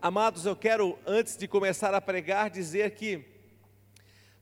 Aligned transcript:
Amados, 0.00 0.46
eu 0.46 0.54
quero, 0.54 0.96
antes 1.04 1.36
de 1.36 1.48
começar 1.48 1.92
a 1.92 2.00
pregar, 2.00 2.50
dizer 2.50 2.92
que 2.92 3.24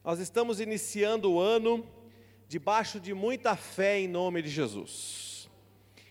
nós 0.04 0.18
estamos 0.18 0.60
iniciando 0.60 1.32
o 1.32 1.40
ano 1.40 1.88
debaixo 2.46 3.00
de 3.00 3.14
muita 3.14 3.56
fé 3.56 3.98
em 3.98 4.06
nome 4.06 4.42
de 4.42 4.50
Jesus. 4.50 5.48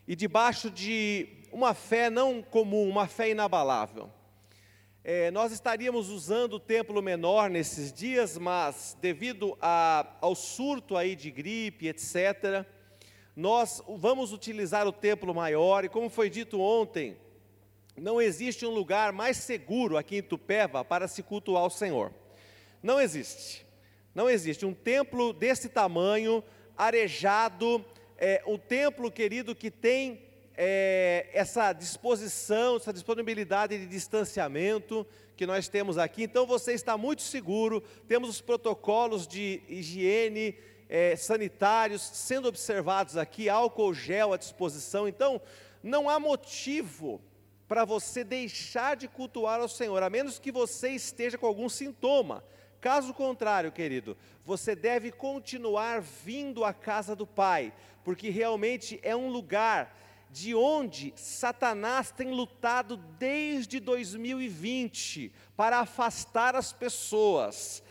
E 0.08 0.16
debaixo 0.16 0.72
de 0.72 1.28
uma 1.52 1.76
fé 1.76 2.10
não 2.10 2.42
comum, 2.42 2.90
uma 2.90 3.06
fé 3.06 3.30
inabalável. 3.30 4.10
É, 5.04 5.30
nós 5.30 5.52
estaríamos 5.52 6.10
usando 6.10 6.54
o 6.54 6.60
templo 6.60 7.00
menor 7.00 7.48
nesses 7.48 7.94
dias, 7.94 8.40
mas 8.40 8.98
devido 9.00 9.56
a, 9.62 10.08
ao 10.22 10.34
surto 10.34 10.98
aí 10.98 11.16
de 11.16 11.30
gripe, 11.30 11.88
etc., 11.88 12.66
nós 13.36 13.80
vamos 13.88 14.34
utilizar 14.34 14.88
o 14.88 14.92
templo 14.92 15.36
maior, 15.36 15.86
e 15.86 15.90
como 15.90 16.10
foi 16.10 16.32
dito 16.32 16.60
ontem, 16.60 17.16
não 17.98 18.22
existe 18.22 18.66
um 18.66 18.70
lugar 18.70 19.14
mais 19.14 19.38
seguro 19.38 19.98
aqui 19.98 20.18
em 20.18 20.22
Tupéva 20.22 20.84
para 20.84 21.08
se 21.08 21.24
cultuar 21.24 21.66
o 21.66 21.70
Senhor. 21.70 22.12
Não 22.84 23.00
existe. 23.00 23.66
Não 24.14 24.30
existe. 24.30 24.66
Um 24.66 24.74
templo 24.74 25.34
desse 25.34 25.70
tamanho, 25.70 26.44
arejado, 26.78 27.84
é, 28.18 28.44
um 28.46 28.58
templo, 28.58 29.12
querido, 29.12 29.56
que 29.56 29.72
tem 29.72 30.22
é, 30.58 31.30
essa 31.34 31.74
disposição, 31.74 32.78
essa 32.78 32.94
disponibilidade 32.94 33.78
de 33.78 33.86
distanciamento 33.86 35.06
que 35.36 35.46
nós 35.46 35.68
temos 35.68 35.98
aqui. 35.98 36.24
Então 36.24 36.46
você 36.46 36.74
está 36.74 36.98
muito 36.98 37.22
seguro, 37.22 37.82
temos 38.08 38.30
os 38.30 38.42
protocolos 38.42 39.28
de 39.28 39.62
higiene 39.68 40.56
é, 40.88 41.16
sanitários 41.16 42.02
sendo 42.02 42.48
observados 42.48 43.18
aqui, 43.18 43.50
álcool 43.50 43.94
gel 43.94 44.34
à 44.34 44.38
disposição. 44.38 45.08
Então 45.08 45.42
não 45.84 46.10
há 46.10 46.20
motivo 46.20 47.22
para 47.68 47.86
você 47.86 48.24
deixar 48.24 48.96
de 48.96 49.08
cultuar 49.08 49.60
ao 49.60 49.68
Senhor, 49.68 50.02
a 50.04 50.10
menos 50.10 50.40
que 50.40 50.52
você 50.52 50.90
esteja 50.90 51.38
com 51.38 51.48
algum 51.48 51.68
sintoma. 51.68 52.44
Caso 52.80 53.14
contrário, 53.14 53.72
querido, 53.72 54.16
você 54.44 54.76
deve 54.76 55.12
continuar 55.12 56.02
vindo 56.02 56.64
à 56.64 56.74
casa 56.74 57.16
do 57.16 57.26
Pai, 57.26 57.74
porque 58.04 58.30
realmente 58.30 59.00
é 59.02 59.16
um 59.16 59.30
lugar 59.30 59.98
de 60.30 60.54
onde 60.54 61.14
Satanás 61.16 62.12
tem 62.12 62.30
lutado 62.32 62.98
desde 63.18 63.80
2020 63.80 65.32
para 65.56 65.80
afastar 65.80 66.56
as 66.56 66.74
pessoas. 66.74 67.82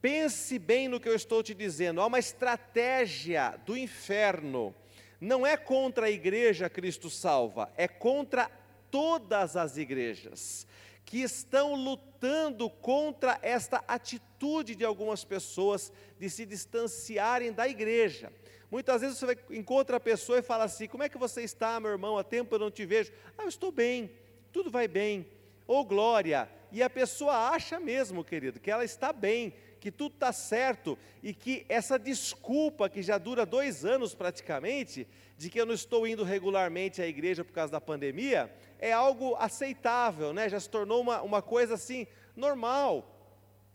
Pense 0.00 0.58
bem 0.58 0.88
no 0.88 0.98
que 0.98 1.08
eu 1.08 1.14
estou 1.14 1.42
te 1.42 1.54
dizendo, 1.54 2.00
há 2.00 2.06
uma 2.06 2.18
estratégia 2.18 3.60
do 3.66 3.76
inferno. 3.76 4.74
Não 5.20 5.46
é 5.46 5.56
contra 5.56 6.06
a 6.06 6.10
igreja 6.10 6.70
Cristo 6.70 7.10
salva, 7.10 7.70
é 7.76 7.86
contra 7.86 8.50
todas 8.92 9.56
as 9.56 9.76
igrejas 9.76 10.66
que 11.04 11.18
estão 11.18 11.74
lutando 11.74 12.70
contra 12.70 13.38
esta 13.42 13.82
atitude 13.88 14.76
de 14.76 14.84
algumas 14.84 15.24
pessoas 15.24 15.92
de 16.18 16.30
se 16.30 16.46
distanciarem 16.46 17.52
da 17.52 17.66
igreja. 17.66 18.32
Muitas 18.70 19.00
vezes 19.00 19.18
você 19.18 19.36
encontra 19.50 19.96
a 19.96 20.00
pessoa 20.00 20.38
e 20.38 20.42
fala 20.42 20.64
assim: 20.64 20.86
Como 20.86 21.02
é 21.02 21.08
que 21.08 21.18
você 21.18 21.42
está, 21.42 21.80
meu 21.80 21.90
irmão? 21.90 22.16
Há 22.16 22.22
tempo 22.22 22.54
eu 22.54 22.58
não 22.60 22.70
te 22.70 22.86
vejo. 22.86 23.10
Ah, 23.36 23.42
eu 23.42 23.48
estou 23.48 23.72
bem, 23.72 24.10
tudo 24.52 24.70
vai 24.70 24.86
bem. 24.86 25.26
Ô 25.66 25.80
oh, 25.80 25.84
glória! 25.84 26.48
E 26.70 26.82
a 26.82 26.88
pessoa 26.88 27.50
acha 27.50 27.78
mesmo, 27.78 28.24
querido, 28.24 28.58
que 28.58 28.70
ela 28.70 28.84
está 28.84 29.12
bem, 29.12 29.52
que 29.78 29.90
tudo 29.90 30.14
está 30.14 30.32
certo 30.32 30.96
e 31.22 31.34
que 31.34 31.66
essa 31.68 31.98
desculpa 31.98 32.88
que 32.88 33.02
já 33.02 33.18
dura 33.18 33.44
dois 33.44 33.84
anos 33.84 34.14
praticamente, 34.14 35.06
de 35.36 35.50
que 35.50 35.60
eu 35.60 35.66
não 35.66 35.74
estou 35.74 36.06
indo 36.06 36.24
regularmente 36.24 37.02
à 37.02 37.06
igreja 37.06 37.44
por 37.44 37.52
causa 37.52 37.72
da 37.72 37.80
pandemia, 37.80 38.50
é 38.82 38.92
algo 38.92 39.36
aceitável, 39.36 40.32
né? 40.32 40.48
já 40.48 40.58
se 40.58 40.68
tornou 40.68 41.00
uma, 41.00 41.22
uma 41.22 41.40
coisa 41.40 41.74
assim 41.74 42.04
normal. 42.34 43.08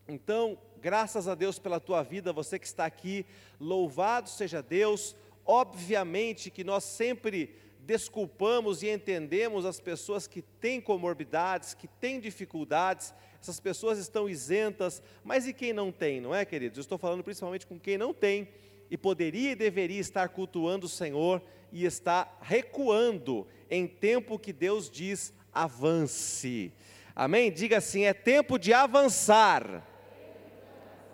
Então, 0.05 0.58
graças 0.81 1.30
a 1.30 1.33
Deus 1.33 1.58
pela 1.58 1.80
tua 1.80 2.03
vida, 2.03 2.33
você 2.33 2.59
que 2.59 2.67
está 2.67 2.86
aqui, 2.86 3.25
louvado 3.58 4.30
seja 4.30 4.61
Deus. 4.61 5.16
Obviamente 5.45 6.51
que 6.51 6.62
nós 6.62 6.84
sempre 6.84 7.56
desculpamos 7.79 8.84
e 8.84 8.90
entendemos 8.90 9.66
as 9.66 9.79
pessoas 9.79 10.28
que 10.28 10.41
têm 10.41 10.81
comorbidades, 10.81 11.74
que 11.74 11.88
têm 11.88 12.19
dificuldades, 12.19 13.13
essas 13.41 13.62
pessoas 13.62 13.97
estão 14.00 14.28
isentas, 14.28 15.01
mas 15.24 15.47
e 15.47 15.53
quem 15.53 15.72
não 15.72 15.89
tem, 15.89 16.19
não 16.19 16.35
é, 16.35 16.44
queridos? 16.44 16.78
Eu 16.78 16.81
estou 16.81 16.97
falando 16.97 17.24
principalmente 17.24 17.66
com 17.66 17.79
quem 17.79 17.97
não 17.97 18.13
tem 18.13 18.50
e 18.91 18.97
poderia 18.97 19.51
e 19.51 19.56
deveria 19.56 20.01
estar 20.01 20.28
cultuando 20.28 20.85
o 20.85 20.89
Senhor 20.89 21.41
e 21.72 21.85
está 21.85 22.38
recuando 22.41 23.47
em 23.69 23.88
tempo 23.88 24.39
que 24.39 24.53
Deus 24.53 24.89
diz 24.89 25.33
avance. 25.53 26.72
Amém? 27.16 27.51
Diga 27.51 27.78
assim: 27.78 28.03
é 28.03 28.13
tempo 28.13 28.57
de 28.57 28.73
avançar. 28.73 29.85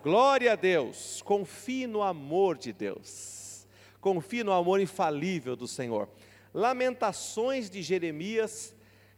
Glória 0.02 0.52
a 0.52 0.56
Deus. 0.56 1.22
Confie 1.22 1.86
no 1.86 2.02
amor 2.02 2.58
de 2.58 2.72
Deus. 2.72 3.66
Confie 4.00 4.44
no 4.44 4.52
amor 4.52 4.80
infalível 4.80 5.56
do 5.56 5.66
Senhor. 5.66 6.08
Lamentações 6.52 7.70
de 7.70 7.82
Jeremias, 7.82 8.74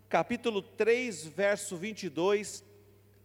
capítulo 0.08 0.62
3, 0.62 1.26
verso 1.26 1.76
22 1.76 2.64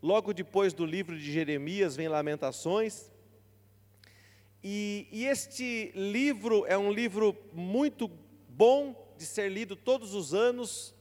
Logo 0.02 0.34
depois 0.34 0.74
do 0.74 0.84
livro 0.84 1.16
de 1.16 1.32
Jeremias 1.32 1.96
vem 1.96 2.08
Lamentações. 2.08 3.12
E, 4.64 5.08
e, 5.12 5.26
este 5.26 5.92
livro 5.94 6.66
é 6.66 6.76
um 6.76 6.92
livro 6.92 7.38
muito 7.54 8.10
bom 8.50 8.96
de 9.22 9.28
ser 9.28 9.50
lido 9.50 9.76
todos 9.76 10.16
os 10.16 10.34
anos, 10.34 10.96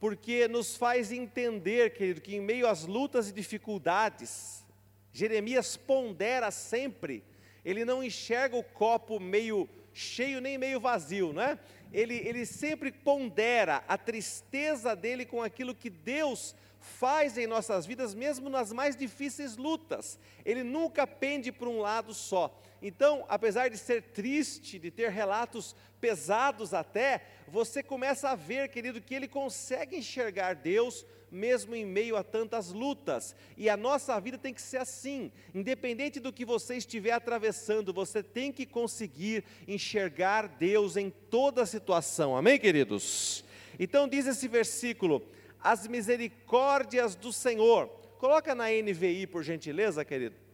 porque 0.00 0.48
nos 0.48 0.74
faz 0.74 1.12
entender, 1.12 1.92
querido, 1.92 2.22
que 2.22 2.34
em 2.34 2.40
meio 2.40 2.66
às 2.66 2.86
lutas 2.86 3.28
e 3.28 3.32
dificuldades, 3.32 4.64
Jeremias 5.12 5.76
pondera 5.76 6.50
sempre, 6.50 7.22
ele 7.62 7.84
não 7.84 8.02
enxerga 8.02 8.56
o 8.56 8.64
copo 8.64 9.20
meio 9.20 9.68
cheio 9.92 10.40
nem 10.40 10.56
meio 10.56 10.80
vazio, 10.80 11.34
não 11.34 11.42
é? 11.42 11.58
Ele, 11.92 12.14
ele 12.14 12.46
sempre 12.46 12.90
pondera 12.90 13.84
a 13.86 13.98
tristeza 13.98 14.96
dele 14.96 15.26
com 15.26 15.42
aquilo 15.42 15.74
que 15.74 15.90
Deus 15.90 16.54
faz 16.80 17.36
em 17.36 17.46
nossas 17.46 17.84
vidas, 17.84 18.14
mesmo 18.14 18.48
nas 18.48 18.72
mais 18.72 18.96
difíceis 18.96 19.58
lutas. 19.58 20.18
Ele 20.42 20.62
nunca 20.62 21.06
pende 21.06 21.52
para 21.52 21.68
um 21.68 21.80
lado 21.80 22.14
só. 22.14 22.58
Então, 22.80 23.24
apesar 23.28 23.68
de 23.68 23.76
ser 23.76 24.02
triste, 24.02 24.78
de 24.78 24.90
ter 24.90 25.10
relatos 25.10 25.74
pesados 26.00 26.72
até, 26.72 27.22
você 27.48 27.82
começa 27.82 28.30
a 28.30 28.34
ver, 28.34 28.68
querido, 28.68 29.00
que 29.00 29.14
ele 29.14 29.26
consegue 29.26 29.96
enxergar 29.96 30.54
Deus 30.54 31.04
mesmo 31.30 31.74
em 31.74 31.84
meio 31.84 32.16
a 32.16 32.22
tantas 32.22 32.70
lutas. 32.70 33.34
E 33.56 33.68
a 33.68 33.76
nossa 33.76 34.18
vida 34.20 34.38
tem 34.38 34.54
que 34.54 34.62
ser 34.62 34.78
assim, 34.78 35.30
independente 35.54 36.20
do 36.20 36.32
que 36.32 36.44
você 36.44 36.76
estiver 36.76 37.12
atravessando, 37.12 37.92
você 37.92 38.22
tem 38.22 38.52
que 38.52 38.64
conseguir 38.64 39.44
enxergar 39.66 40.46
Deus 40.46 40.96
em 40.96 41.10
toda 41.10 41.66
situação. 41.66 42.36
Amém, 42.36 42.58
queridos? 42.58 43.44
Então 43.78 44.08
diz 44.08 44.26
esse 44.26 44.48
versículo: 44.48 45.22
as 45.60 45.86
misericórdias 45.86 47.14
do 47.14 47.32
Senhor. 47.32 47.88
Coloca 48.18 48.54
na 48.54 48.64
NVI, 48.68 49.28
por 49.28 49.44
gentileza, 49.44 50.04
querido. 50.04 50.47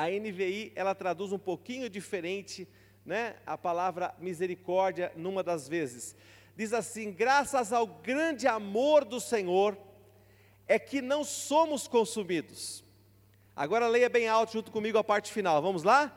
A 0.00 0.08
NVI, 0.08 0.72
ela 0.74 0.94
traduz 0.94 1.30
um 1.30 1.38
pouquinho 1.38 1.90
diferente, 1.90 2.66
né, 3.04 3.36
a 3.44 3.58
palavra 3.58 4.14
misericórdia 4.18 5.12
numa 5.14 5.42
das 5.42 5.68
vezes. 5.68 6.16
Diz 6.56 6.72
assim: 6.72 7.12
"Graças 7.12 7.70
ao 7.70 7.86
grande 7.86 8.46
amor 8.46 9.04
do 9.04 9.20
Senhor 9.20 9.76
é 10.66 10.78
que 10.78 11.02
não 11.02 11.22
somos 11.22 11.86
consumidos". 11.86 12.82
Agora 13.54 13.88
leia 13.88 14.08
bem 14.08 14.26
alto 14.26 14.54
junto 14.54 14.70
comigo 14.70 14.96
a 14.96 15.04
parte 15.04 15.30
final. 15.30 15.60
Vamos 15.60 15.82
lá? 15.82 16.16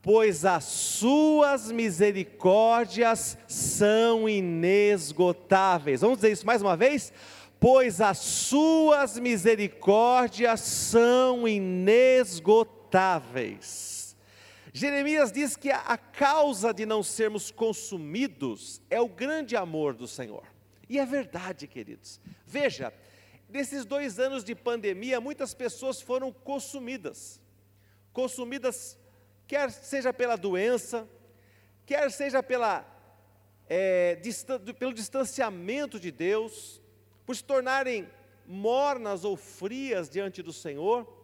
pois 0.00 0.44
as 0.44 0.62
suas 0.62 1.72
misericórdias 1.72 3.36
são 3.48 4.28
inesgotáveis. 4.28 6.02
Vamos 6.02 6.18
dizer 6.18 6.30
isso 6.30 6.46
mais 6.46 6.62
uma 6.62 6.76
vez? 6.76 7.12
Pois 7.58 8.00
as 8.00 8.18
suas 8.18 9.18
misericórdias 9.18 10.60
são 10.60 11.48
inesgotáveis. 11.48 12.77
Jeremias 14.72 15.32
diz 15.32 15.56
que 15.56 15.70
a 15.70 15.96
causa 15.96 16.72
de 16.72 16.84
não 16.84 17.02
sermos 17.02 17.50
consumidos 17.50 18.80
é 18.90 19.00
o 19.00 19.08
grande 19.08 19.56
amor 19.56 19.94
do 19.94 20.06
Senhor. 20.06 20.44
E 20.88 20.98
é 20.98 21.04
verdade, 21.04 21.66
queridos. 21.66 22.20
Veja, 22.46 22.92
nesses 23.48 23.84
dois 23.84 24.18
anos 24.18 24.44
de 24.44 24.54
pandemia, 24.54 25.20
muitas 25.20 25.54
pessoas 25.54 26.00
foram 26.00 26.32
consumidas. 26.32 27.40
Consumidas 28.12 28.98
quer 29.46 29.70
seja 29.70 30.12
pela 30.12 30.36
doença, 30.36 31.08
quer 31.86 32.10
seja 32.10 32.42
pela, 32.42 32.86
é, 33.68 34.16
distan 34.16 34.60
pelo 34.74 34.92
distanciamento 34.92 35.98
de 35.98 36.10
Deus, 36.10 36.82
por 37.24 37.34
se 37.34 37.42
tornarem 37.44 38.08
mornas 38.46 39.24
ou 39.24 39.36
frias 39.36 40.08
diante 40.08 40.42
do 40.42 40.52
Senhor. 40.52 41.17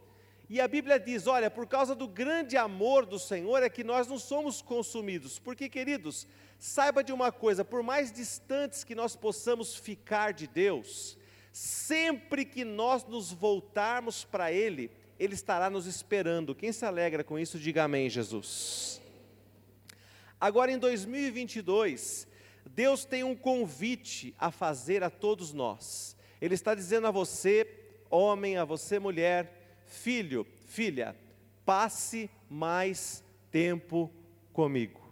E 0.49 0.61
a 0.61 0.69
Bíblia 0.69 0.99
diz: 1.01 1.27
olha, 1.27 1.51
por 1.51 1.67
causa 1.67 1.95
do 1.95 2.07
grande 2.07 2.57
amor 2.57 3.07
do 3.07 3.19
Senhor 3.19 3.63
é 3.63 3.69
que 3.69 3.85
nós 3.85 4.07
não 4.07 4.19
somos 4.19 4.61
consumidos. 4.61 5.39
Porque, 5.39 5.69
queridos, 5.69 6.27
saiba 6.59 7.03
de 7.03 7.13
uma 7.13 7.33
coisa: 7.33 7.65
por 7.65 7.83
mais 7.83 8.13
distantes 8.13 8.85
que 8.85 8.95
nós 8.95 9.17
possamos 9.17 9.75
ficar 9.77 10.33
de 10.33 10.47
Deus, 10.47 11.17
Sempre 11.55 12.45
que 12.45 12.65
nós 12.65 13.05
nos 13.05 13.31
voltarmos 13.31 14.25
para 14.25 14.51
Ele, 14.51 14.91
Ele 15.17 15.35
estará 15.35 15.71
nos 15.71 15.87
esperando. 15.87 16.53
Quem 16.53 16.73
se 16.73 16.85
alegra 16.85 17.23
com 17.23 17.39
isso, 17.39 17.61
diga 17.61 17.85
amém, 17.85 18.11
Jesus. 18.11 19.01
Agora 20.41 20.73
em 20.73 20.79
2022, 20.79 22.27
Deus 22.67 23.05
tem 23.05 23.23
um 23.23 23.37
convite 23.37 24.35
a 24.37 24.51
fazer 24.51 25.05
a 25.05 25.11
todos 25.11 25.53
nós. 25.53 26.17
Ele 26.41 26.57
está 26.57 26.75
dizendo 26.75 27.07
a 27.07 27.13
você, 27.13 27.65
homem, 28.11 28.57
a 28.57 28.65
você, 28.65 28.99
mulher, 28.99 29.64
filho, 29.87 30.47
filha, 30.67 31.17
passe 31.65 32.31
mais 32.49 33.25
tempo 33.51 34.11
comigo. 34.53 35.05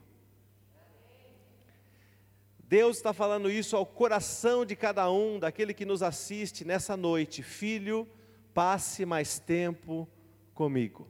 Deus 2.58 2.96
está 2.96 3.12
falando 3.12 3.50
isso 3.50 3.76
ao 3.76 3.84
coração 3.84 4.64
de 4.64 4.74
cada 4.74 5.10
um, 5.10 5.38
daquele 5.38 5.74
que 5.74 5.84
nos 5.84 6.02
assiste 6.02 6.64
nessa 6.64 6.96
noite. 6.96 7.42
Filho, 7.42 8.08
passe 8.54 9.04
mais 9.04 9.38
tempo 9.38 10.08
comigo. 10.54 11.06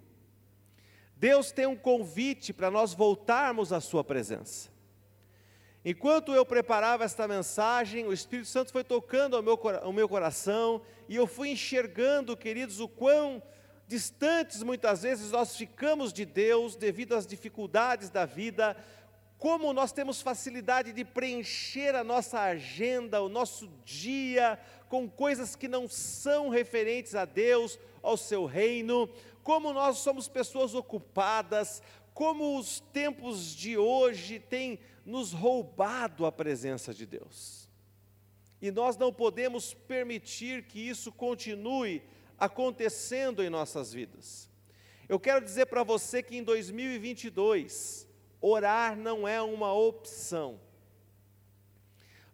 Deus 1.16 1.52
tem 1.52 1.66
um 1.66 1.76
convite 1.76 2.52
para 2.52 2.68
nós 2.68 2.92
voltarmos 2.94 3.72
à 3.72 3.80
Sua 3.80 4.02
presença. 4.02 4.71
Enquanto 5.84 6.32
eu 6.32 6.46
preparava 6.46 7.02
esta 7.02 7.26
mensagem, 7.26 8.06
o 8.06 8.12
Espírito 8.12 8.46
Santo 8.46 8.70
foi 8.70 8.84
tocando 8.84 9.36
ao 9.36 9.42
meu, 9.42 9.58
ao 9.82 9.92
meu 9.92 10.08
coração 10.08 10.80
e 11.08 11.16
eu 11.16 11.26
fui 11.26 11.50
enxergando, 11.50 12.36
queridos, 12.36 12.78
o 12.78 12.86
quão 12.86 13.42
distantes 13.88 14.62
muitas 14.62 15.02
vezes 15.02 15.32
nós 15.32 15.56
ficamos 15.56 16.12
de 16.12 16.24
Deus 16.24 16.76
devido 16.76 17.16
às 17.16 17.26
dificuldades 17.26 18.10
da 18.10 18.24
vida, 18.24 18.76
como 19.36 19.72
nós 19.72 19.90
temos 19.90 20.22
facilidade 20.22 20.92
de 20.92 21.04
preencher 21.04 21.96
a 21.96 22.04
nossa 22.04 22.40
agenda, 22.40 23.20
o 23.20 23.28
nosso 23.28 23.68
dia, 23.84 24.56
com 24.88 25.10
coisas 25.10 25.56
que 25.56 25.66
não 25.66 25.88
são 25.88 26.48
referentes 26.48 27.16
a 27.16 27.24
Deus, 27.24 27.76
ao 28.00 28.16
seu 28.16 28.46
reino, 28.46 29.10
como 29.42 29.72
nós 29.72 29.98
somos 29.98 30.28
pessoas 30.28 30.76
ocupadas, 30.76 31.82
como 32.14 32.56
os 32.56 32.78
tempos 32.92 33.52
de 33.52 33.76
hoje 33.76 34.38
têm 34.38 34.78
nos 35.04 35.32
roubado 35.32 36.26
a 36.26 36.32
presença 36.32 36.92
de 36.94 37.06
Deus. 37.06 37.68
E 38.60 38.70
nós 38.70 38.96
não 38.96 39.12
podemos 39.12 39.74
permitir 39.74 40.64
que 40.64 40.78
isso 40.78 41.10
continue 41.10 42.02
acontecendo 42.38 43.42
em 43.42 43.50
nossas 43.50 43.92
vidas. 43.92 44.48
Eu 45.08 45.18
quero 45.18 45.44
dizer 45.44 45.66
para 45.66 45.82
você 45.82 46.22
que 46.22 46.36
em 46.36 46.42
2022, 46.42 48.06
orar 48.40 48.96
não 48.96 49.26
é 49.26 49.42
uma 49.42 49.72
opção. 49.72 50.60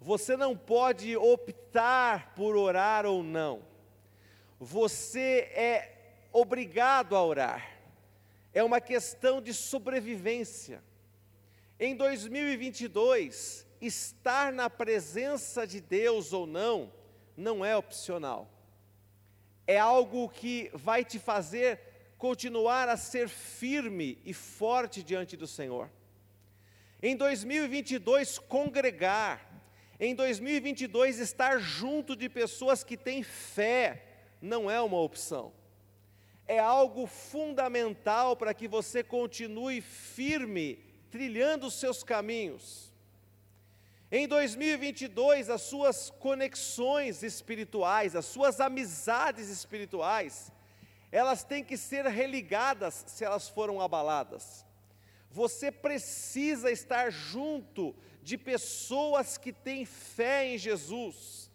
Você 0.00 0.36
não 0.36 0.56
pode 0.56 1.16
optar 1.16 2.34
por 2.34 2.56
orar 2.56 3.04
ou 3.04 3.22
não. 3.22 3.62
Você 4.60 5.50
é 5.54 6.16
obrigado 6.32 7.16
a 7.16 7.24
orar. 7.24 7.78
É 8.52 8.62
uma 8.62 8.80
questão 8.80 9.40
de 9.40 9.52
sobrevivência. 9.52 10.82
Em 11.80 11.94
2022, 11.94 13.64
estar 13.80 14.52
na 14.52 14.68
presença 14.68 15.64
de 15.64 15.80
Deus 15.80 16.32
ou 16.32 16.44
não, 16.44 16.92
não 17.36 17.64
é 17.64 17.76
opcional. 17.76 18.50
É 19.64 19.78
algo 19.78 20.28
que 20.28 20.70
vai 20.74 21.04
te 21.04 21.20
fazer 21.20 21.80
continuar 22.18 22.88
a 22.88 22.96
ser 22.96 23.28
firme 23.28 24.18
e 24.24 24.34
forte 24.34 25.04
diante 25.04 25.36
do 25.36 25.46
Senhor. 25.46 25.88
Em 27.00 27.14
2022, 27.14 28.40
congregar. 28.40 29.46
Em 30.00 30.16
2022, 30.16 31.20
estar 31.20 31.60
junto 31.60 32.16
de 32.16 32.28
pessoas 32.28 32.82
que 32.82 32.96
têm 32.96 33.22
fé 33.22 34.04
não 34.42 34.68
é 34.68 34.80
uma 34.80 34.98
opção. 35.00 35.52
É 36.44 36.58
algo 36.58 37.06
fundamental 37.06 38.36
para 38.36 38.52
que 38.52 38.66
você 38.66 39.04
continue 39.04 39.80
firme, 39.80 40.87
trilhando 41.10 41.66
os 41.66 41.74
seus 41.74 42.02
caminhos. 42.02 42.92
Em 44.10 44.26
2022, 44.26 45.50
as 45.50 45.62
suas 45.62 46.08
conexões 46.08 47.22
espirituais, 47.22 48.16
as 48.16 48.24
suas 48.24 48.58
amizades 48.58 49.48
espirituais, 49.48 50.50
elas 51.12 51.44
têm 51.44 51.62
que 51.62 51.76
ser 51.76 52.06
religadas 52.06 53.04
se 53.06 53.24
elas 53.24 53.48
foram 53.48 53.80
abaladas. 53.80 54.64
Você 55.30 55.70
precisa 55.70 56.70
estar 56.70 57.10
junto 57.10 57.94
de 58.22 58.38
pessoas 58.38 59.36
que 59.36 59.52
têm 59.52 59.84
fé 59.84 60.46
em 60.46 60.58
Jesus. 60.58 61.50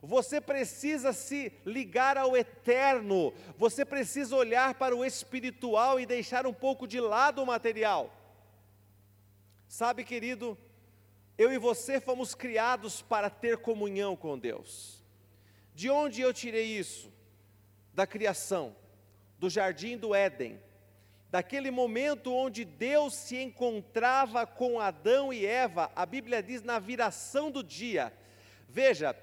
Você 0.00 0.40
precisa 0.40 1.12
se 1.12 1.52
ligar 1.66 2.16
ao 2.16 2.36
eterno. 2.36 3.32
Você 3.56 3.84
precisa 3.84 4.36
olhar 4.36 4.74
para 4.74 4.94
o 4.94 5.04
espiritual 5.04 5.98
e 5.98 6.06
deixar 6.06 6.46
um 6.46 6.52
pouco 6.52 6.86
de 6.86 7.00
lado 7.00 7.42
o 7.42 7.46
material. 7.46 8.17
Sabe, 9.68 10.02
querido, 10.02 10.56
eu 11.36 11.52
e 11.52 11.58
você 11.58 12.00
fomos 12.00 12.34
criados 12.34 13.02
para 13.02 13.28
ter 13.28 13.58
comunhão 13.58 14.16
com 14.16 14.38
Deus. 14.38 15.04
De 15.74 15.90
onde 15.90 16.22
eu 16.22 16.32
tirei 16.32 16.64
isso? 16.64 17.12
Da 17.92 18.06
criação 18.06 18.74
do 19.38 19.48
jardim 19.48 19.96
do 19.96 20.14
Éden, 20.14 20.58
daquele 21.30 21.70
momento 21.70 22.34
onde 22.34 22.64
Deus 22.64 23.14
se 23.14 23.36
encontrava 23.36 24.46
com 24.46 24.80
Adão 24.80 25.32
e 25.32 25.44
Eva, 25.44 25.92
a 25.94 26.04
Bíblia 26.04 26.42
diz 26.42 26.62
na 26.62 26.78
viração 26.78 27.50
do 27.50 27.62
dia. 27.62 28.12
Veja, 28.68 29.14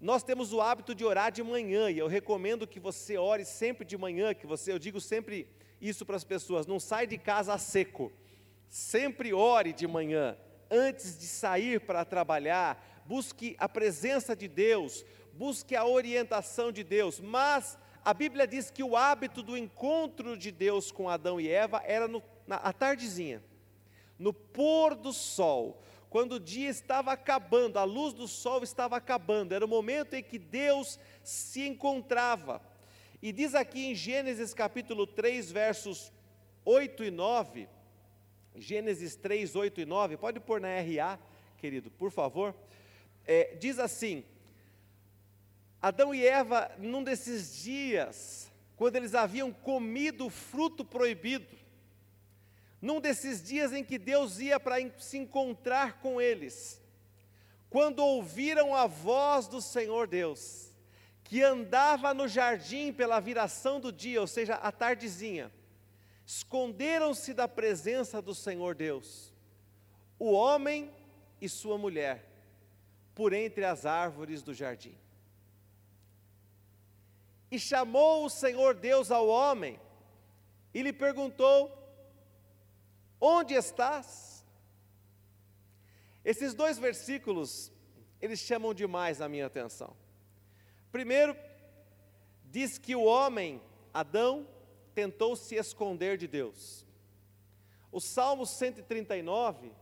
nós 0.00 0.22
temos 0.22 0.52
o 0.52 0.60
hábito 0.60 0.94
de 0.94 1.04
orar 1.04 1.30
de 1.30 1.42
manhã, 1.42 1.90
e 1.90 1.98
eu 1.98 2.08
recomendo 2.08 2.66
que 2.66 2.80
você 2.80 3.18
ore 3.18 3.44
sempre 3.44 3.84
de 3.84 3.96
manhã, 3.98 4.34
que 4.34 4.46
você, 4.46 4.72
eu 4.72 4.78
digo 4.78 5.00
sempre 5.00 5.46
isso 5.80 6.06
para 6.06 6.16
as 6.16 6.24
pessoas, 6.24 6.66
não 6.66 6.80
sai 6.80 7.06
de 7.06 7.18
casa 7.18 7.52
a 7.52 7.58
seco. 7.58 8.10
Sempre 8.70 9.34
ore 9.34 9.72
de 9.72 9.84
manhã, 9.88 10.38
antes 10.70 11.18
de 11.18 11.26
sair 11.26 11.80
para 11.80 12.04
trabalhar, 12.04 13.02
busque 13.04 13.56
a 13.58 13.68
presença 13.68 14.36
de 14.36 14.46
Deus, 14.46 15.04
busque 15.32 15.74
a 15.74 15.84
orientação 15.84 16.70
de 16.70 16.84
Deus, 16.84 17.18
mas 17.18 17.76
a 18.04 18.14
Bíblia 18.14 18.46
diz 18.46 18.70
que 18.70 18.84
o 18.84 18.96
hábito 18.96 19.42
do 19.42 19.56
encontro 19.56 20.36
de 20.36 20.52
Deus 20.52 20.92
com 20.92 21.08
Adão 21.08 21.40
e 21.40 21.50
Eva 21.50 21.82
era 21.84 22.06
no, 22.06 22.22
na 22.46 22.56
à 22.58 22.72
tardezinha, 22.72 23.42
no 24.16 24.32
pôr 24.32 24.94
do 24.94 25.12
sol, 25.12 25.82
quando 26.08 26.34
o 26.34 26.40
dia 26.40 26.70
estava 26.70 27.10
acabando, 27.10 27.76
a 27.76 27.82
luz 27.82 28.12
do 28.12 28.28
sol 28.28 28.62
estava 28.62 28.96
acabando, 28.96 29.52
era 29.52 29.64
o 29.64 29.68
momento 29.68 30.14
em 30.14 30.22
que 30.22 30.38
Deus 30.38 30.96
se 31.24 31.66
encontrava. 31.66 32.62
E 33.20 33.32
diz 33.32 33.52
aqui 33.52 33.86
em 33.86 33.96
Gênesis 33.96 34.54
capítulo 34.54 35.08
3, 35.08 35.50
versos 35.50 36.12
8 36.64 37.02
e 37.02 37.10
9, 37.10 37.68
Gênesis 38.56 39.16
3, 39.16 39.54
8 39.54 39.80
e 39.80 39.86
9, 39.86 40.16
pode 40.16 40.40
pôr 40.40 40.60
na 40.60 40.68
RA, 40.68 41.18
querido, 41.58 41.90
por 41.90 42.10
favor. 42.10 42.54
É, 43.26 43.54
diz 43.54 43.78
assim: 43.78 44.24
Adão 45.80 46.14
e 46.14 46.26
Eva, 46.26 46.70
num 46.78 47.02
desses 47.02 47.62
dias, 47.62 48.50
quando 48.76 48.96
eles 48.96 49.14
haviam 49.14 49.52
comido 49.52 50.26
o 50.26 50.30
fruto 50.30 50.84
proibido, 50.84 51.56
num 52.80 53.00
desses 53.00 53.42
dias 53.42 53.72
em 53.72 53.84
que 53.84 53.98
Deus 53.98 54.38
ia 54.38 54.58
para 54.58 54.76
se 54.98 55.18
encontrar 55.18 56.00
com 56.00 56.20
eles, 56.20 56.80
quando 57.68 58.00
ouviram 58.00 58.74
a 58.74 58.86
voz 58.86 59.46
do 59.46 59.60
Senhor 59.60 60.06
Deus, 60.06 60.70
que 61.22 61.42
andava 61.42 62.12
no 62.12 62.26
jardim 62.26 62.92
pela 62.92 63.20
viração 63.20 63.78
do 63.78 63.92
dia, 63.92 64.20
ou 64.20 64.26
seja, 64.26 64.54
a 64.54 64.72
tardezinha, 64.72 65.52
esconderam-se 66.30 67.34
da 67.34 67.48
presença 67.48 68.22
do 68.22 68.36
Senhor 68.36 68.76
Deus, 68.76 69.34
o 70.16 70.30
homem 70.30 70.88
e 71.40 71.48
sua 71.48 71.76
mulher, 71.76 72.24
por 73.16 73.32
entre 73.32 73.64
as 73.64 73.84
árvores 73.84 74.40
do 74.40 74.54
jardim. 74.54 74.96
E 77.50 77.58
chamou 77.58 78.24
o 78.24 78.30
Senhor 78.30 78.76
Deus 78.76 79.10
ao 79.10 79.26
homem 79.26 79.80
e 80.72 80.82
lhe 80.82 80.92
perguntou: 80.92 81.76
Onde 83.20 83.54
estás? 83.54 84.46
Esses 86.24 86.54
dois 86.54 86.78
versículos, 86.78 87.72
eles 88.20 88.38
chamam 88.38 88.72
demais 88.72 89.20
a 89.20 89.28
minha 89.28 89.46
atenção. 89.46 89.96
Primeiro, 90.92 91.36
diz 92.44 92.78
que 92.78 92.94
o 92.94 93.02
homem, 93.02 93.60
Adão, 93.92 94.46
tentou 94.94 95.36
se 95.36 95.54
esconder 95.56 96.16
de 96.16 96.26
Deus. 96.26 96.86
O 97.92 98.00
Salmo 98.00 98.46
139 98.46 99.72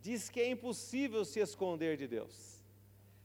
diz 0.00 0.28
que 0.28 0.40
é 0.40 0.50
impossível 0.50 1.24
se 1.24 1.40
esconder 1.40 1.96
de 1.96 2.06
Deus. 2.06 2.64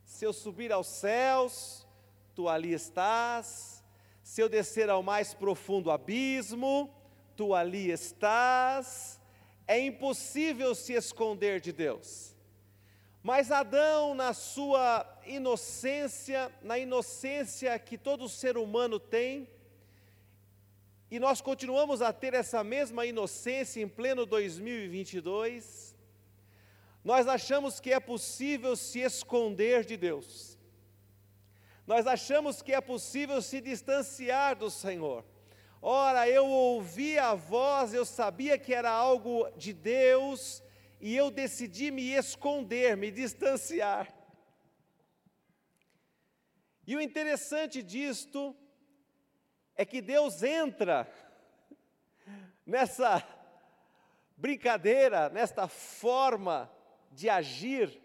Se 0.03 0.25
eu 0.25 0.33
subir 0.33 0.71
aos 0.71 0.87
céus, 0.87 1.85
tu 2.33 2.49
ali 2.49 2.73
estás 2.73 3.75
se 4.25 4.41
eu 4.41 4.49
descer 4.49 4.89
ao 4.89 5.03
mais 5.03 5.35
profundo 5.35 5.91
abismo, 5.91 6.91
tu 7.35 7.53
ali 7.53 7.91
estás. 7.91 9.21
É 9.67 9.79
impossível 9.79 10.73
se 10.73 10.93
esconder 10.93 11.61
de 11.61 11.71
Deus. 11.71 12.35
Mas 13.21 13.51
Adão, 13.51 14.15
na 14.15 14.33
sua 14.33 15.05
inocência, 15.27 16.51
na 16.63 16.79
inocência 16.79 17.77
que 17.77 17.99
todo 17.99 18.27
ser 18.27 18.57
humano 18.57 18.99
tem, 18.99 19.47
e 21.09 21.19
nós 21.19 21.39
continuamos 21.41 22.01
a 22.01 22.11
ter 22.11 22.33
essa 22.33 22.63
mesma 22.63 23.05
inocência 23.05 23.81
em 23.81 23.87
pleno 23.87 24.25
2022, 24.25 25.95
nós 27.03 27.27
achamos 27.27 27.79
que 27.79 27.93
é 27.93 27.99
possível 27.99 28.75
se 28.75 28.99
esconder 28.99 29.85
de 29.85 29.95
Deus, 29.95 30.57
nós 31.85 32.07
achamos 32.07 32.61
que 32.61 32.73
é 32.73 32.81
possível 32.81 33.41
se 33.41 33.61
distanciar 33.61 34.55
do 34.55 34.71
Senhor. 34.71 35.23
Ora, 35.79 36.27
eu 36.27 36.47
ouvi 36.47 37.19
a 37.19 37.35
voz, 37.35 37.93
eu 37.93 38.03
sabia 38.03 38.57
que 38.57 38.73
era 38.73 38.89
algo 38.89 39.47
de 39.55 39.71
Deus, 39.71 40.63
e 40.99 41.15
eu 41.15 41.29
decidi 41.29 41.91
me 41.91 42.13
esconder, 42.13 42.97
me 42.97 43.11
distanciar. 43.11 44.11
E 46.87 46.95
o 46.95 47.01
interessante 47.01 47.83
disto 47.83 48.55
é 49.75 49.85
que 49.85 50.01
Deus 50.01 50.41
entra 50.41 51.07
nessa 52.65 53.23
brincadeira, 54.37 55.29
nesta 55.29 55.67
forma 55.67 56.71
de 57.11 57.29
agir 57.29 58.01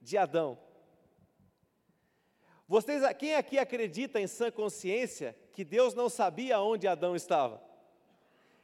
de 0.00 0.16
Adão. 0.18 0.58
Vocês, 2.66 3.02
quem 3.18 3.34
aqui 3.34 3.58
acredita 3.58 4.20
em 4.20 4.26
sã 4.26 4.50
consciência 4.50 5.36
que 5.52 5.64
Deus 5.64 5.94
não 5.94 6.08
sabia 6.08 6.60
onde 6.60 6.88
Adão 6.88 7.14
estava? 7.14 7.62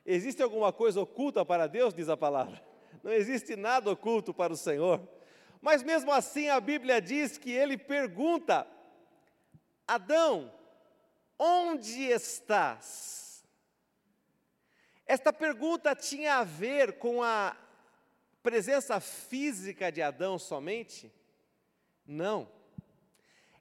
Existe 0.04 0.42
alguma 0.42 0.72
coisa 0.72 1.00
oculta 1.00 1.44
para 1.44 1.66
Deus, 1.66 1.94
diz 1.94 2.08
a 2.08 2.16
palavra? 2.16 2.62
Não 3.02 3.12
existe 3.12 3.56
nada 3.56 3.90
oculto 3.90 4.32
para 4.34 4.52
o 4.52 4.56
Senhor. 4.56 5.00
Mas 5.60 5.82
mesmo 5.82 6.10
assim 6.10 6.48
a 6.48 6.58
Bíblia 6.58 7.00
diz 7.00 7.36
que 7.36 7.50
ele 7.50 7.76
pergunta: 7.76 8.66
Adão, 9.86 10.52
onde 11.40 12.02
estás? 12.02 13.42
Esta 15.06 15.32
pergunta 15.32 15.96
tinha 15.96 16.36
a 16.36 16.44
ver 16.44 16.98
com 16.98 17.22
a 17.22 17.56
presença 18.42 19.00
física 19.00 19.90
de 19.90 20.02
Adão 20.02 20.38
somente? 20.38 21.10
Não. 22.06 22.48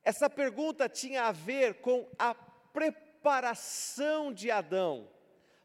Essa 0.03 0.29
pergunta 0.29 0.89
tinha 0.89 1.23
a 1.23 1.31
ver 1.31 1.81
com 1.81 2.07
a 2.19 2.35
preparação 2.35 4.33
de 4.33 4.51
Adão 4.51 5.09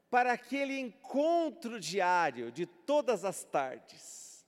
para 0.08 0.32
aquele 0.32 0.78
encontro 0.78 1.80
diário 1.80 2.52
de 2.52 2.64
todas 2.64 3.24
as 3.24 3.42
tardes. 3.42 4.46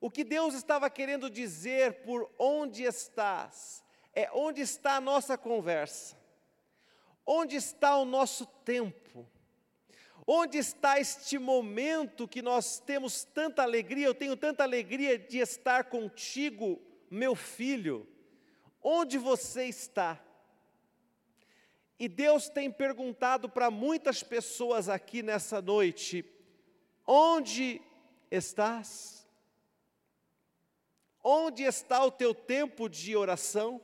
O 0.00 0.10
que 0.10 0.24
Deus 0.24 0.54
estava 0.54 0.90
querendo 0.90 1.30
dizer 1.30 2.02
por 2.02 2.30
onde 2.38 2.82
estás, 2.82 3.82
é 4.12 4.28
onde 4.32 4.60
está 4.60 4.96
a 4.96 5.00
nossa 5.00 5.38
conversa. 5.38 6.23
Onde 7.26 7.56
está 7.56 7.96
o 7.96 8.04
nosso 8.04 8.46
tempo? 8.64 9.26
Onde 10.26 10.58
está 10.58 10.98
este 10.98 11.38
momento 11.38 12.26
que 12.26 12.40
nós 12.40 12.78
temos 12.78 13.24
tanta 13.24 13.62
alegria? 13.62 14.06
Eu 14.06 14.14
tenho 14.14 14.36
tanta 14.36 14.62
alegria 14.62 15.18
de 15.18 15.38
estar 15.38 15.84
contigo, 15.84 16.80
meu 17.10 17.34
filho. 17.34 18.08
Onde 18.82 19.18
você 19.18 19.66
está? 19.66 20.22
E 21.98 22.08
Deus 22.08 22.48
tem 22.48 22.70
perguntado 22.70 23.48
para 23.48 23.70
muitas 23.70 24.22
pessoas 24.22 24.88
aqui 24.88 25.22
nessa 25.22 25.60
noite: 25.60 26.24
onde 27.06 27.80
estás? 28.30 29.26
Onde 31.22 31.62
está 31.62 32.04
o 32.04 32.10
teu 32.10 32.34
tempo 32.34 32.88
de 32.88 33.16
oração? 33.16 33.80